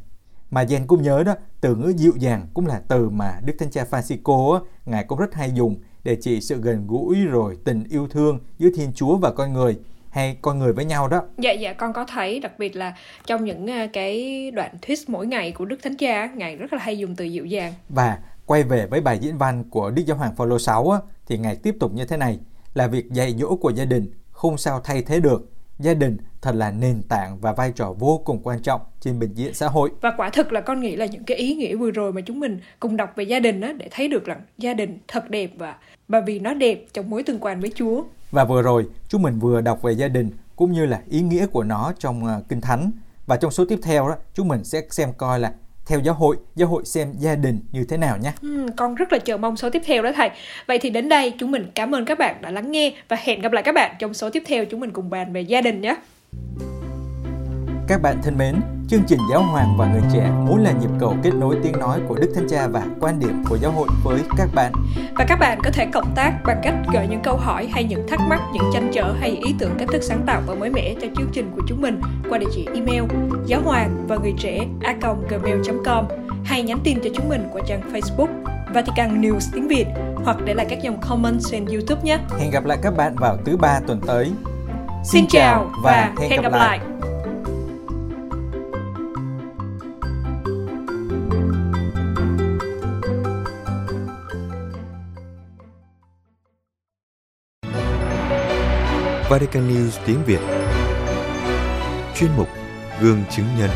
Mà 0.50 0.62
Gen 0.62 0.86
cũng 0.86 1.02
nhớ 1.02 1.22
đó, 1.26 1.34
từ 1.60 1.74
ngữ 1.74 1.92
dịu 1.96 2.12
dàng 2.18 2.46
cũng 2.54 2.66
là 2.66 2.82
từ 2.88 3.08
mà 3.08 3.40
Đức 3.44 3.54
Thánh 3.58 3.70
Cha 3.70 3.84
Francisco, 3.90 4.64
Ngài 4.86 5.04
cũng 5.04 5.18
rất 5.18 5.34
hay 5.34 5.52
dùng 5.54 5.80
để 6.04 6.16
chỉ 6.20 6.40
sự 6.40 6.60
gần 6.60 6.86
gũi 6.86 7.24
rồi 7.24 7.58
tình 7.64 7.84
yêu 7.90 8.08
thương 8.08 8.38
giữa 8.58 8.68
Thiên 8.76 8.92
Chúa 8.92 9.16
và 9.16 9.32
con 9.32 9.52
người 9.52 9.78
hay 10.10 10.36
con 10.42 10.58
người 10.58 10.72
với 10.72 10.84
nhau 10.84 11.08
đó. 11.08 11.22
Dạ 11.38 11.52
dạ 11.52 11.72
con 11.72 11.92
có 11.92 12.04
thấy 12.04 12.40
đặc 12.40 12.52
biệt 12.58 12.76
là 12.76 12.94
trong 13.26 13.44
những 13.44 13.70
à, 13.70 13.86
cái 13.92 14.50
đoạn 14.50 14.74
thuyết 14.82 14.98
mỗi 15.08 15.26
ngày 15.26 15.52
của 15.52 15.64
Đức 15.64 15.82
Thánh 15.82 15.96
Cha 15.96 16.26
ngài 16.26 16.56
rất 16.56 16.72
là 16.72 16.78
hay 16.82 16.98
dùng 16.98 17.16
từ 17.16 17.24
dịu 17.24 17.44
dàng. 17.44 17.72
Và 17.88 18.18
quay 18.50 18.62
về 18.62 18.86
với 18.86 19.00
bài 19.00 19.18
diễn 19.18 19.38
văn 19.38 19.64
của 19.70 19.90
Đức 19.90 20.02
Giáo 20.06 20.16
hoàng 20.16 20.34
Phaolô 20.36 20.58
6 20.58 20.90
á, 20.90 20.98
thì 21.26 21.38
ngài 21.38 21.56
tiếp 21.56 21.76
tục 21.80 21.92
như 21.92 22.04
thế 22.04 22.16
này 22.16 22.38
là 22.74 22.86
việc 22.86 23.10
dạy 23.10 23.34
dỗ 23.38 23.56
của 23.56 23.70
gia 23.70 23.84
đình 23.84 24.12
không 24.30 24.58
sao 24.58 24.80
thay 24.84 25.02
thế 25.02 25.20
được. 25.20 25.50
Gia 25.78 25.94
đình 25.94 26.16
thật 26.42 26.54
là 26.54 26.70
nền 26.70 27.02
tảng 27.02 27.38
và 27.40 27.52
vai 27.52 27.72
trò 27.72 27.92
vô 27.98 28.22
cùng 28.24 28.40
quan 28.42 28.62
trọng 28.62 28.80
trên 29.00 29.18
bình 29.18 29.34
diện 29.34 29.54
xã 29.54 29.68
hội. 29.68 29.90
Và 30.00 30.12
quả 30.16 30.30
thực 30.30 30.52
là 30.52 30.60
con 30.60 30.80
nghĩ 30.80 30.96
là 30.96 31.06
những 31.06 31.24
cái 31.24 31.36
ý 31.36 31.54
nghĩa 31.54 31.76
vừa 31.76 31.90
rồi 31.90 32.12
mà 32.12 32.20
chúng 32.20 32.40
mình 32.40 32.60
cùng 32.80 32.96
đọc 32.96 33.12
về 33.16 33.24
gia 33.24 33.40
đình 33.40 33.60
á 33.60 33.72
để 33.72 33.88
thấy 33.90 34.08
được 34.08 34.24
rằng 34.24 34.40
gia 34.58 34.74
đình 34.74 34.98
thật 35.08 35.30
đẹp 35.30 35.50
và 35.58 35.76
và 36.08 36.20
vì 36.20 36.38
nó 36.38 36.54
đẹp 36.54 36.84
trong 36.92 37.10
mối 37.10 37.22
tương 37.22 37.38
quan 37.38 37.60
với 37.60 37.72
Chúa. 37.74 38.02
Và 38.30 38.44
vừa 38.44 38.62
rồi, 38.62 38.86
chúng 39.08 39.22
mình 39.22 39.38
vừa 39.38 39.60
đọc 39.60 39.82
về 39.82 39.92
gia 39.92 40.08
đình 40.08 40.30
cũng 40.56 40.72
như 40.72 40.86
là 40.86 41.02
ý 41.08 41.20
nghĩa 41.20 41.46
của 41.46 41.62
nó 41.62 41.92
trong 41.98 42.24
uh, 42.24 42.48
Kinh 42.48 42.60
Thánh. 42.60 42.90
Và 43.26 43.36
trong 43.36 43.50
số 43.50 43.64
tiếp 43.64 43.78
theo 43.82 44.08
đó, 44.08 44.16
chúng 44.34 44.48
mình 44.48 44.64
sẽ 44.64 44.82
xem 44.90 45.12
coi 45.16 45.40
là 45.40 45.52
theo 45.90 46.00
giáo 46.00 46.14
hội, 46.14 46.36
giáo 46.56 46.68
hội 46.68 46.84
xem 46.84 47.12
gia 47.18 47.34
đình 47.34 47.60
như 47.72 47.84
thế 47.84 47.96
nào 47.96 48.18
nhé. 48.22 48.32
Ừ, 48.42 48.66
con 48.76 48.94
rất 48.94 49.12
là 49.12 49.18
chờ 49.18 49.36
mong 49.36 49.56
số 49.56 49.70
tiếp 49.70 49.82
theo 49.86 50.02
đó 50.02 50.12
thầy. 50.16 50.30
Vậy 50.66 50.78
thì 50.78 50.90
đến 50.90 51.08
đây 51.08 51.32
chúng 51.38 51.50
mình 51.50 51.66
cảm 51.74 51.94
ơn 51.94 52.04
các 52.04 52.18
bạn 52.18 52.36
đã 52.40 52.50
lắng 52.50 52.72
nghe 52.72 52.92
và 53.08 53.16
hẹn 53.20 53.40
gặp 53.40 53.52
lại 53.52 53.62
các 53.62 53.74
bạn 53.74 53.94
trong 53.98 54.14
số 54.14 54.30
tiếp 54.30 54.42
theo 54.46 54.64
chúng 54.64 54.80
mình 54.80 54.90
cùng 54.90 55.10
bàn 55.10 55.32
về 55.32 55.40
gia 55.40 55.60
đình 55.60 55.80
nhé. 55.80 55.96
Các 57.90 58.02
bạn 58.02 58.16
thân 58.22 58.38
mến, 58.38 58.54
chương 58.88 59.02
trình 59.06 59.18
Giáo 59.30 59.42
hoàng 59.42 59.76
và 59.78 59.86
người 59.86 60.02
trẻ 60.12 60.30
muốn 60.46 60.62
là 60.62 60.72
nhịp 60.72 60.90
cầu 61.00 61.16
kết 61.22 61.30
nối 61.34 61.56
tiếng 61.62 61.78
nói 61.78 62.00
của 62.08 62.14
Đức 62.14 62.32
Thánh 62.34 62.48
Cha 62.48 62.66
và 62.66 62.82
quan 63.00 63.18
điểm 63.18 63.44
của 63.48 63.58
giáo 63.58 63.72
hội 63.72 63.88
với 64.04 64.20
các 64.36 64.48
bạn. 64.54 64.72
Và 65.14 65.24
các 65.28 65.38
bạn 65.40 65.58
có 65.64 65.70
thể 65.70 65.86
cộng 65.92 66.14
tác 66.14 66.32
bằng 66.44 66.60
cách 66.62 66.74
gửi 66.92 67.06
những 67.10 67.20
câu 67.22 67.36
hỏi 67.36 67.68
hay 67.72 67.84
những 67.84 68.08
thắc 68.08 68.20
mắc, 68.20 68.40
những 68.52 68.62
tranh 68.72 68.90
trở 68.92 69.14
hay 69.20 69.30
ý 69.30 69.54
tưởng 69.58 69.74
cách 69.78 69.88
thức 69.92 70.02
sáng 70.02 70.22
tạo 70.26 70.42
và 70.46 70.54
mới 70.54 70.70
mẻ 70.70 70.94
cho 71.02 71.08
chương 71.16 71.28
trình 71.32 71.50
của 71.56 71.62
chúng 71.68 71.80
mình 71.80 72.00
qua 72.28 72.38
địa 72.38 72.46
chỉ 72.54 72.66
email 72.74 73.02
giáo 73.46 73.60
hoàng 73.64 74.04
và 74.08 74.16
người 74.16 74.34
trẻ 74.38 74.66
a 74.82 74.94
gmail.com 75.28 76.04
hay 76.44 76.62
nhắn 76.62 76.78
tin 76.84 76.98
cho 77.04 77.10
chúng 77.14 77.28
mình 77.28 77.48
qua 77.52 77.62
trang 77.66 77.92
Facebook 77.92 78.28
Vatican 78.74 79.22
News 79.22 79.50
tiếng 79.54 79.68
Việt 79.68 79.86
hoặc 80.24 80.36
để 80.44 80.54
lại 80.54 80.66
các 80.68 80.82
dòng 80.82 81.00
comment 81.00 81.40
trên 81.50 81.64
YouTube 81.66 82.02
nhé. 82.02 82.18
Hẹn 82.40 82.50
gặp 82.50 82.64
lại 82.64 82.78
các 82.82 82.96
bạn 82.96 83.16
vào 83.16 83.36
thứ 83.44 83.56
ba 83.56 83.80
tuần 83.86 84.00
tới. 84.06 84.32
Xin, 85.04 85.24
chào 85.28 85.70
và 85.82 86.12
hẹn 86.30 86.42
gặp 86.42 86.52
lại. 86.52 86.80
Vatican 99.30 99.68
News 99.68 99.90
tiếng 100.06 100.24
Việt. 100.26 100.40
Chuyên 102.16 102.30
mục 102.36 102.48
Gương 103.00 103.22
chứng 103.30 103.46
nhân. 103.58 103.70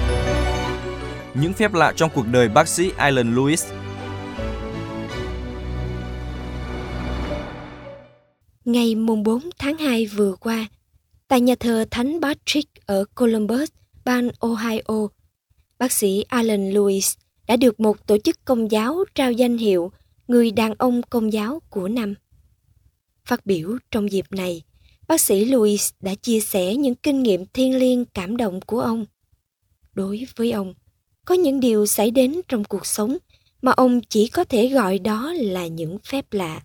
Những 1.34 1.52
phép 1.52 1.74
lạ 1.74 1.92
trong 1.96 2.10
cuộc 2.14 2.26
đời 2.32 2.48
bác 2.48 2.68
sĩ 2.68 2.90
Alan 2.96 3.34
Lewis. 3.34 3.74
Ngày 8.64 8.94
mùng 8.94 9.22
4 9.22 9.50
tháng 9.58 9.76
2 9.78 10.06
vừa 10.06 10.34
qua, 10.40 10.66
tại 11.28 11.40
nhà 11.40 11.54
thờ 11.60 11.84
Thánh 11.90 12.18
Patrick 12.22 12.86
ở 12.86 13.04
Columbus, 13.14 13.70
bang 14.04 14.30
Ohio, 14.38 15.08
bác 15.78 15.92
sĩ 15.92 16.24
Alan 16.28 16.70
Lewis 16.70 17.16
đã 17.46 17.56
được 17.56 17.80
một 17.80 18.06
tổ 18.06 18.18
chức 18.18 18.44
công 18.44 18.70
giáo 18.70 19.04
trao 19.14 19.32
danh 19.32 19.58
hiệu 19.58 19.92
Người 20.28 20.50
đàn 20.50 20.74
ông 20.78 21.02
công 21.02 21.32
giáo 21.32 21.62
của 21.70 21.88
năm. 21.88 22.14
Phát 23.24 23.46
biểu 23.46 23.78
trong 23.90 24.12
dịp 24.12 24.24
này, 24.30 24.62
bác 25.08 25.20
sĩ 25.20 25.44
Louis 25.44 25.90
đã 26.00 26.14
chia 26.14 26.40
sẻ 26.40 26.76
những 26.76 26.94
kinh 26.94 27.22
nghiệm 27.22 27.46
thiêng 27.46 27.76
liêng 27.76 28.04
cảm 28.04 28.36
động 28.36 28.60
của 28.60 28.80
ông. 28.80 29.06
Đối 29.94 30.26
với 30.36 30.52
ông, 30.52 30.74
có 31.24 31.34
những 31.34 31.60
điều 31.60 31.86
xảy 31.86 32.10
đến 32.10 32.40
trong 32.48 32.64
cuộc 32.64 32.86
sống 32.86 33.16
mà 33.62 33.72
ông 33.72 34.00
chỉ 34.08 34.28
có 34.28 34.44
thể 34.44 34.68
gọi 34.68 34.98
đó 34.98 35.32
là 35.32 35.66
những 35.66 35.98
phép 35.98 36.32
lạ. 36.32 36.62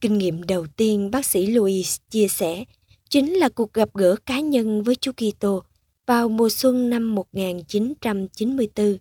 Kinh 0.00 0.18
nghiệm 0.18 0.42
đầu 0.42 0.66
tiên 0.76 1.10
bác 1.10 1.26
sĩ 1.26 1.46
Louis 1.46 1.96
chia 2.10 2.28
sẻ 2.28 2.64
chính 3.10 3.34
là 3.34 3.48
cuộc 3.48 3.72
gặp 3.72 3.88
gỡ 3.94 4.16
cá 4.26 4.40
nhân 4.40 4.82
với 4.82 4.96
Chúa 4.96 5.12
Kitô 5.12 5.62
vào 6.06 6.28
mùa 6.28 6.48
xuân 6.48 6.90
năm 6.90 7.14
1994. 7.14 8.96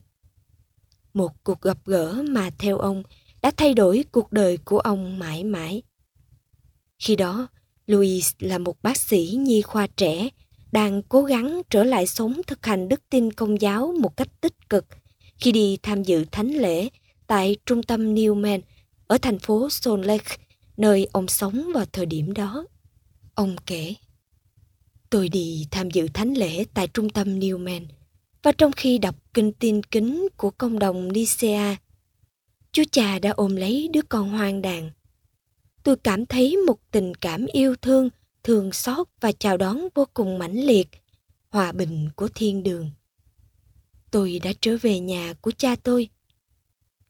Một 1.13 1.43
cuộc 1.43 1.61
gặp 1.61 1.77
gỡ 1.85 2.23
mà 2.29 2.49
theo 2.57 2.77
ông 2.77 3.03
đã 3.41 3.51
thay 3.57 3.73
đổi 3.73 4.05
cuộc 4.11 4.31
đời 4.31 4.57
của 4.65 4.79
ông 4.79 5.19
mãi 5.19 5.43
mãi. 5.43 5.81
Khi 6.99 7.15
đó, 7.15 7.47
Louis 7.87 8.31
là 8.39 8.57
một 8.57 8.81
bác 8.81 8.97
sĩ 8.97 9.37
nhi 9.39 9.61
khoa 9.61 9.87
trẻ 9.87 10.29
đang 10.71 11.01
cố 11.03 11.23
gắng 11.23 11.61
trở 11.69 11.83
lại 11.83 12.07
sống 12.07 12.41
thực 12.47 12.65
hành 12.65 12.89
đức 12.89 13.01
tin 13.09 13.33
công 13.33 13.61
giáo 13.61 13.93
một 13.99 14.17
cách 14.17 14.41
tích 14.41 14.69
cực 14.69 14.85
khi 15.37 15.51
đi 15.51 15.77
tham 15.83 16.03
dự 16.03 16.25
thánh 16.31 16.51
lễ 16.51 16.89
tại 17.27 17.55
trung 17.65 17.83
tâm 17.83 18.15
Newman 18.15 18.61
ở 19.07 19.17
thành 19.17 19.39
phố 19.39 19.69
Salt 19.69 20.05
Lake, 20.05 20.35
nơi 20.77 21.07
ông 21.11 21.27
sống 21.27 21.71
vào 21.73 21.85
thời 21.93 22.05
điểm 22.05 22.33
đó. 22.33 22.65
Ông 23.35 23.55
kể, 23.65 23.93
Tôi 25.09 25.29
đi 25.29 25.67
tham 25.71 25.91
dự 25.91 26.07
thánh 26.13 26.33
lễ 26.33 26.65
tại 26.73 26.87
trung 26.87 27.09
tâm 27.09 27.39
Newman 27.39 27.85
và 28.43 28.51
trong 28.51 28.71
khi 28.71 28.97
đọc 28.97 29.15
kinh 29.33 29.51
tin 29.51 29.83
kính 29.83 30.27
của 30.37 30.51
công 30.51 30.79
đồng 30.79 31.11
Nicea, 31.11 31.77
Chúa 32.71 32.83
cha 32.91 33.19
đã 33.19 33.31
ôm 33.31 33.55
lấy 33.55 33.89
đứa 33.93 34.01
con 34.09 34.29
hoang 34.29 34.61
đàn 34.61 34.89
tôi 35.87 35.95
cảm 35.95 36.25
thấy 36.25 36.57
một 36.57 36.77
tình 36.91 37.15
cảm 37.15 37.45
yêu 37.45 37.75
thương, 37.75 38.09
thường 38.43 38.71
xót 38.73 39.07
và 39.21 39.31
chào 39.31 39.57
đón 39.57 39.87
vô 39.95 40.07
cùng 40.13 40.39
mãnh 40.39 40.65
liệt, 40.65 40.87
hòa 41.49 41.71
bình 41.71 42.09
của 42.15 42.27
thiên 42.35 42.63
đường. 42.63 42.91
Tôi 44.11 44.39
đã 44.43 44.51
trở 44.61 44.77
về 44.81 44.99
nhà 44.99 45.33
của 45.41 45.51
cha 45.51 45.75
tôi. 45.83 46.09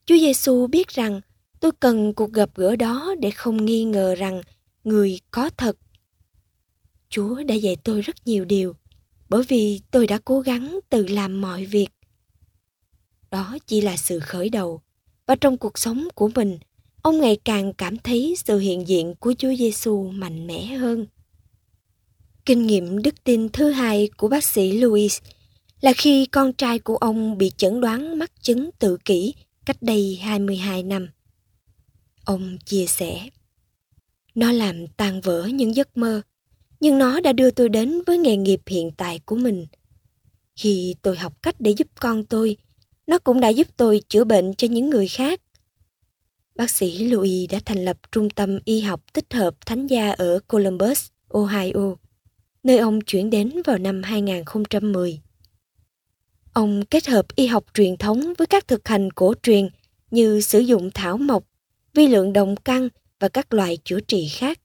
Chúa 0.06 0.18
Giêsu 0.18 0.66
biết 0.66 0.88
rằng 0.88 1.20
tôi 1.60 1.72
cần 1.80 2.14
cuộc 2.14 2.32
gặp 2.32 2.50
gỡ 2.54 2.76
đó 2.76 3.14
để 3.20 3.30
không 3.30 3.64
nghi 3.64 3.84
ngờ 3.84 4.14
rằng 4.14 4.42
người 4.84 5.20
có 5.30 5.50
thật. 5.56 5.76
Chúa 7.08 7.42
đã 7.42 7.54
dạy 7.54 7.76
tôi 7.84 8.00
rất 8.00 8.16
nhiều 8.26 8.44
điều, 8.44 8.74
bởi 9.28 9.42
vì 9.48 9.80
tôi 9.90 10.06
đã 10.06 10.18
cố 10.24 10.40
gắng 10.40 10.78
tự 10.88 11.06
làm 11.06 11.40
mọi 11.40 11.64
việc. 11.64 11.88
Đó 13.30 13.58
chỉ 13.66 13.80
là 13.80 13.96
sự 13.96 14.20
khởi 14.20 14.48
đầu, 14.48 14.80
và 15.26 15.34
trong 15.34 15.58
cuộc 15.58 15.78
sống 15.78 16.08
của 16.14 16.30
mình, 16.34 16.58
ông 17.08 17.20
ngày 17.20 17.38
càng 17.44 17.72
cảm 17.72 17.98
thấy 17.98 18.34
sự 18.44 18.58
hiện 18.58 18.88
diện 18.88 19.14
của 19.20 19.34
Chúa 19.38 19.54
Giêsu 19.58 20.10
mạnh 20.10 20.46
mẽ 20.46 20.64
hơn. 20.64 21.06
Kinh 22.46 22.66
nghiệm 22.66 23.02
đức 23.02 23.24
tin 23.24 23.48
thứ 23.48 23.70
hai 23.70 24.08
của 24.16 24.28
bác 24.28 24.44
sĩ 24.44 24.72
Louis 24.72 25.18
là 25.80 25.92
khi 25.92 26.26
con 26.26 26.52
trai 26.52 26.78
của 26.78 26.96
ông 26.96 27.38
bị 27.38 27.50
chẩn 27.56 27.80
đoán 27.80 28.18
mắc 28.18 28.32
chứng 28.42 28.70
tự 28.78 28.96
kỷ 29.04 29.34
cách 29.66 29.76
đây 29.80 30.18
22 30.22 30.82
năm. 30.82 31.08
Ông 32.24 32.58
chia 32.64 32.86
sẻ, 32.86 33.28
Nó 34.34 34.52
làm 34.52 34.86
tan 34.86 35.20
vỡ 35.20 35.46
những 35.46 35.76
giấc 35.76 35.96
mơ, 35.96 36.22
nhưng 36.80 36.98
nó 36.98 37.20
đã 37.20 37.32
đưa 37.32 37.50
tôi 37.50 37.68
đến 37.68 38.02
với 38.06 38.18
nghề 38.18 38.36
nghiệp 38.36 38.60
hiện 38.66 38.90
tại 38.96 39.20
của 39.24 39.36
mình. 39.36 39.66
Khi 40.56 40.94
tôi 41.02 41.16
học 41.16 41.42
cách 41.42 41.56
để 41.58 41.70
giúp 41.70 41.88
con 42.00 42.24
tôi, 42.24 42.56
nó 43.06 43.18
cũng 43.18 43.40
đã 43.40 43.48
giúp 43.48 43.66
tôi 43.76 44.02
chữa 44.08 44.24
bệnh 44.24 44.54
cho 44.54 44.68
những 44.68 44.90
người 44.90 45.08
khác 45.08 45.40
bác 46.58 46.70
sĩ 46.70 46.98
Louis 46.98 47.50
đã 47.50 47.58
thành 47.64 47.84
lập 47.84 47.98
trung 48.12 48.30
tâm 48.30 48.58
y 48.64 48.80
học 48.80 49.00
tích 49.12 49.34
hợp 49.34 49.66
thánh 49.66 49.86
gia 49.86 50.10
ở 50.10 50.40
Columbus, 50.48 51.06
Ohio, 51.28 51.96
nơi 52.62 52.78
ông 52.78 53.00
chuyển 53.00 53.30
đến 53.30 53.52
vào 53.64 53.78
năm 53.78 54.02
2010. 54.02 55.20
Ông 56.52 56.84
kết 56.84 57.06
hợp 57.06 57.36
y 57.36 57.46
học 57.46 57.64
truyền 57.74 57.96
thống 57.96 58.32
với 58.38 58.46
các 58.46 58.68
thực 58.68 58.88
hành 58.88 59.10
cổ 59.10 59.34
truyền 59.42 59.68
như 60.10 60.40
sử 60.40 60.58
dụng 60.58 60.90
thảo 60.94 61.16
mộc, 61.16 61.44
vi 61.94 62.06
lượng 62.06 62.32
đồng 62.32 62.56
căn 62.56 62.88
và 63.20 63.28
các 63.28 63.54
loại 63.54 63.78
chữa 63.84 64.00
trị 64.00 64.28
khác. 64.30 64.60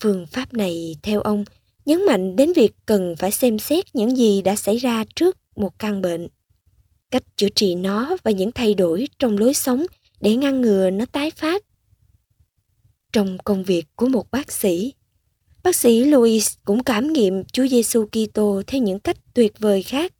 Phương 0.00 0.26
pháp 0.26 0.54
này, 0.54 0.96
theo 1.02 1.20
ông, 1.20 1.44
nhấn 1.86 2.06
mạnh 2.06 2.36
đến 2.36 2.52
việc 2.52 2.72
cần 2.86 3.14
phải 3.18 3.30
xem 3.30 3.58
xét 3.58 3.94
những 3.94 4.16
gì 4.16 4.42
đã 4.42 4.56
xảy 4.56 4.76
ra 4.76 5.04
trước 5.16 5.36
một 5.56 5.78
căn 5.78 6.02
bệnh. 6.02 6.28
Cách 7.10 7.22
chữa 7.36 7.48
trị 7.48 7.74
nó 7.74 8.16
và 8.22 8.30
những 8.30 8.52
thay 8.52 8.74
đổi 8.74 9.08
trong 9.18 9.38
lối 9.38 9.54
sống 9.54 9.86
để 10.20 10.36
ngăn 10.36 10.60
ngừa 10.60 10.90
nó 10.90 11.06
tái 11.06 11.30
phát. 11.30 11.62
Trong 13.12 13.38
công 13.44 13.64
việc 13.64 13.86
của 13.96 14.08
một 14.08 14.30
bác 14.30 14.52
sĩ, 14.52 14.94
bác 15.62 15.76
sĩ 15.76 16.04
Louis 16.04 16.54
cũng 16.64 16.84
cảm 16.84 17.12
nghiệm 17.12 17.44
Chúa 17.44 17.66
Giêsu 17.66 18.06
Kitô 18.06 18.62
theo 18.66 18.82
những 18.82 19.00
cách 19.00 19.16
tuyệt 19.34 19.58
vời 19.58 19.82
khác. 19.82 20.12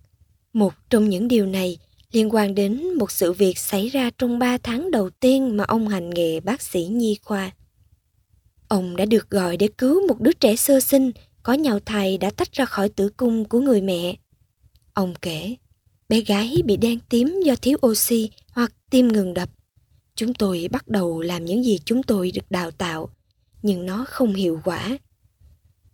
Một 0.52 0.74
trong 0.90 1.08
những 1.08 1.28
điều 1.28 1.46
này 1.46 1.78
liên 2.12 2.34
quan 2.34 2.54
đến 2.54 2.94
một 2.94 3.10
sự 3.10 3.32
việc 3.32 3.58
xảy 3.58 3.88
ra 3.88 4.10
trong 4.18 4.38
3 4.38 4.58
tháng 4.58 4.90
đầu 4.90 5.10
tiên 5.10 5.56
mà 5.56 5.64
ông 5.64 5.88
hành 5.88 6.10
nghề 6.10 6.40
bác 6.40 6.62
sĩ 6.62 6.84
nhi 6.84 7.18
khoa. 7.22 7.50
Ông 8.68 8.96
đã 8.96 9.04
được 9.04 9.30
gọi 9.30 9.56
để 9.56 9.68
cứu 9.78 10.06
một 10.08 10.20
đứa 10.20 10.32
trẻ 10.32 10.56
sơ 10.56 10.80
sinh 10.80 11.12
có 11.42 11.52
nhau 11.52 11.78
thai 11.86 12.18
đã 12.18 12.30
tách 12.30 12.52
ra 12.52 12.64
khỏi 12.64 12.88
tử 12.88 13.08
cung 13.16 13.44
của 13.44 13.60
người 13.60 13.80
mẹ. 13.80 14.16
Ông 14.92 15.14
kể, 15.22 15.54
bé 16.08 16.20
gái 16.20 16.62
bị 16.64 16.76
đen 16.76 16.98
tím 17.08 17.40
do 17.44 17.54
thiếu 17.56 17.78
oxy 17.86 18.30
hoặc 18.52 18.72
tim 18.90 19.08
ngừng 19.08 19.34
đập. 19.34 19.48
Chúng 20.16 20.34
tôi 20.34 20.68
bắt 20.70 20.88
đầu 20.88 21.20
làm 21.20 21.44
những 21.44 21.64
gì 21.64 21.78
chúng 21.84 22.02
tôi 22.02 22.30
được 22.30 22.50
đào 22.50 22.70
tạo, 22.70 23.08
nhưng 23.62 23.86
nó 23.86 24.04
không 24.08 24.34
hiệu 24.34 24.60
quả. 24.64 24.98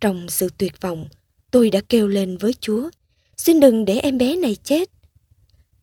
Trong 0.01 0.29
sự 0.29 0.49
tuyệt 0.57 0.81
vọng, 0.81 1.07
tôi 1.51 1.69
đã 1.69 1.81
kêu 1.89 2.07
lên 2.07 2.37
với 2.37 2.53
Chúa, 2.59 2.89
xin 3.37 3.59
đừng 3.59 3.85
để 3.85 3.99
em 3.99 4.17
bé 4.17 4.35
này 4.35 4.55
chết. 4.63 4.89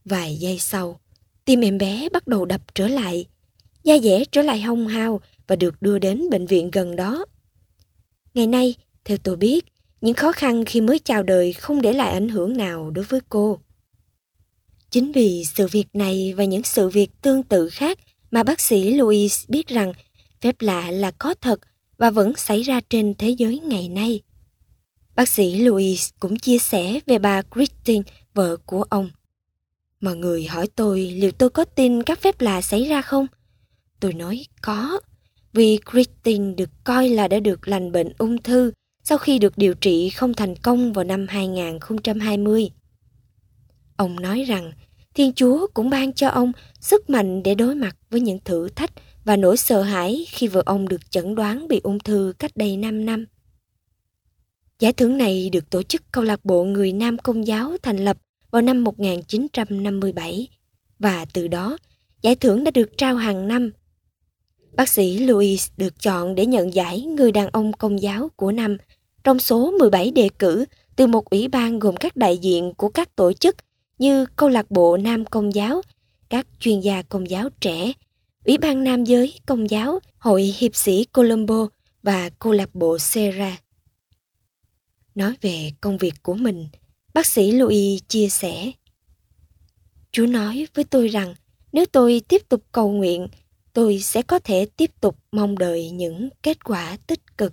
Vài 0.04 0.36
giây 0.36 0.58
sau, 0.58 1.00
tim 1.44 1.60
em 1.60 1.78
bé 1.78 2.08
bắt 2.12 2.26
đầu 2.26 2.44
đập 2.44 2.74
trở 2.74 2.88
lại, 2.88 3.26
da 3.84 3.98
dẻ 3.98 4.24
trở 4.32 4.42
lại 4.42 4.60
hông 4.60 4.86
hao 4.86 5.20
và 5.46 5.56
được 5.56 5.82
đưa 5.82 5.98
đến 5.98 6.30
bệnh 6.30 6.46
viện 6.46 6.70
gần 6.70 6.96
đó. 6.96 7.26
Ngày 8.34 8.46
nay, 8.46 8.74
theo 9.04 9.16
tôi 9.18 9.36
biết, 9.36 9.64
những 10.00 10.14
khó 10.14 10.32
khăn 10.32 10.64
khi 10.64 10.80
mới 10.80 10.98
chào 10.98 11.22
đời 11.22 11.52
không 11.52 11.82
để 11.82 11.92
lại 11.92 12.12
ảnh 12.12 12.28
hưởng 12.28 12.56
nào 12.56 12.90
đối 12.90 13.04
với 13.04 13.20
cô. 13.28 13.58
Chính 14.90 15.12
vì 15.12 15.44
sự 15.54 15.66
việc 15.66 15.86
này 15.92 16.34
và 16.36 16.44
những 16.44 16.62
sự 16.62 16.88
việc 16.88 17.10
tương 17.22 17.42
tự 17.42 17.68
khác 17.68 17.98
mà 18.30 18.42
bác 18.42 18.60
sĩ 18.60 18.94
Louis 18.94 19.44
biết 19.48 19.68
rằng 19.68 19.92
phép 20.40 20.56
lạ 20.60 20.90
là 20.90 21.10
có 21.10 21.34
thật 21.40 21.60
và 21.98 22.10
vẫn 22.10 22.36
xảy 22.36 22.62
ra 22.62 22.80
trên 22.90 23.14
thế 23.18 23.30
giới 23.30 23.60
ngày 23.60 23.88
nay. 23.88 24.20
Bác 25.14 25.28
sĩ 25.28 25.58
Louis 25.58 26.10
cũng 26.20 26.38
chia 26.38 26.58
sẻ 26.58 27.00
về 27.06 27.18
bà 27.18 27.42
Christine, 27.54 28.02
vợ 28.34 28.56
của 28.66 28.82
ông. 28.82 29.10
Mọi 30.00 30.16
người 30.16 30.46
hỏi 30.46 30.68
tôi 30.76 31.00
liệu 31.00 31.30
tôi 31.30 31.50
có 31.50 31.64
tin 31.64 32.02
các 32.02 32.20
phép 32.20 32.40
lạ 32.40 32.62
xảy 32.62 32.84
ra 32.84 33.02
không? 33.02 33.26
Tôi 34.00 34.12
nói 34.12 34.46
có, 34.62 35.00
vì 35.52 35.78
Christine 35.92 36.54
được 36.54 36.70
coi 36.84 37.08
là 37.08 37.28
đã 37.28 37.40
được 37.40 37.68
lành 37.68 37.92
bệnh 37.92 38.12
ung 38.18 38.42
thư 38.42 38.72
sau 39.04 39.18
khi 39.18 39.38
được 39.38 39.58
điều 39.58 39.74
trị 39.74 40.10
không 40.10 40.34
thành 40.34 40.56
công 40.56 40.92
vào 40.92 41.04
năm 41.04 41.26
2020. 41.28 42.70
Ông 43.96 44.20
nói 44.20 44.44
rằng 44.44 44.72
Thiên 45.18 45.32
Chúa 45.32 45.66
cũng 45.74 45.90
ban 45.90 46.12
cho 46.12 46.28
ông 46.28 46.52
sức 46.80 47.10
mạnh 47.10 47.42
để 47.42 47.54
đối 47.54 47.74
mặt 47.74 47.96
với 48.10 48.20
những 48.20 48.38
thử 48.44 48.68
thách 48.68 48.90
và 49.24 49.36
nỗi 49.36 49.56
sợ 49.56 49.82
hãi 49.82 50.26
khi 50.28 50.48
vợ 50.48 50.62
ông 50.66 50.88
được 50.88 51.10
chẩn 51.10 51.34
đoán 51.34 51.68
bị 51.68 51.80
ung 51.84 51.98
thư 51.98 52.32
cách 52.38 52.50
đây 52.54 52.76
5 52.76 53.04
năm. 53.04 53.24
Giải 54.78 54.92
thưởng 54.92 55.18
này 55.18 55.50
được 55.52 55.70
tổ 55.70 55.82
chức 55.82 56.02
câu 56.12 56.24
lạc 56.24 56.44
bộ 56.44 56.64
người 56.64 56.92
Nam 56.92 57.18
Công 57.18 57.46
giáo 57.46 57.76
thành 57.82 57.96
lập 57.96 58.16
vào 58.50 58.62
năm 58.62 58.84
1957 58.84 60.48
và 60.98 61.24
từ 61.32 61.48
đó, 61.48 61.78
giải 62.22 62.34
thưởng 62.34 62.64
đã 62.64 62.70
được 62.70 62.90
trao 62.96 63.16
hàng 63.16 63.48
năm. 63.48 63.70
Bác 64.72 64.88
sĩ 64.88 65.18
Louis 65.18 65.68
được 65.76 66.00
chọn 66.02 66.34
để 66.34 66.46
nhận 66.46 66.74
giải 66.74 67.02
người 67.02 67.32
đàn 67.32 67.48
ông 67.48 67.72
công 67.72 68.02
giáo 68.02 68.30
của 68.36 68.52
năm 68.52 68.76
trong 69.24 69.38
số 69.38 69.70
17 69.70 70.10
đề 70.10 70.28
cử 70.38 70.64
từ 70.96 71.06
một 71.06 71.30
ủy 71.30 71.48
ban 71.48 71.78
gồm 71.78 71.96
các 71.96 72.16
đại 72.16 72.38
diện 72.38 72.74
của 72.74 72.88
các 72.88 73.16
tổ 73.16 73.32
chức 73.32 73.56
như 73.98 74.26
câu 74.36 74.48
lạc 74.48 74.70
bộ 74.70 74.96
Nam 74.96 75.24
Công 75.24 75.54
giáo, 75.54 75.82
các 76.28 76.46
chuyên 76.60 76.80
gia 76.80 77.02
công 77.02 77.30
giáo 77.30 77.48
trẻ, 77.60 77.92
Ủy 78.44 78.58
ban 78.58 78.84
Nam 78.84 79.04
giới 79.04 79.34
Công 79.46 79.70
giáo, 79.70 79.98
Hội 80.18 80.42
Hiệp 80.42 80.76
sĩ 80.76 81.04
Colombo 81.04 81.68
và 82.02 82.30
câu 82.38 82.52
lạc 82.52 82.74
bộ 82.74 82.98
Sera. 82.98 83.58
Nói 85.14 85.34
về 85.40 85.72
công 85.80 85.98
việc 85.98 86.14
của 86.22 86.34
mình, 86.34 86.68
bác 87.14 87.26
sĩ 87.26 87.52
Louis 87.52 88.00
chia 88.08 88.28
sẻ. 88.28 88.72
Chúa 90.12 90.26
nói 90.26 90.66
với 90.74 90.84
tôi 90.84 91.08
rằng 91.08 91.34
nếu 91.72 91.86
tôi 91.86 92.22
tiếp 92.28 92.42
tục 92.48 92.62
cầu 92.72 92.92
nguyện, 92.92 93.28
tôi 93.72 94.00
sẽ 94.00 94.22
có 94.22 94.38
thể 94.38 94.66
tiếp 94.76 94.90
tục 95.00 95.16
mong 95.32 95.58
đợi 95.58 95.90
những 95.90 96.28
kết 96.42 96.64
quả 96.64 96.96
tích 97.06 97.36
cực. 97.38 97.52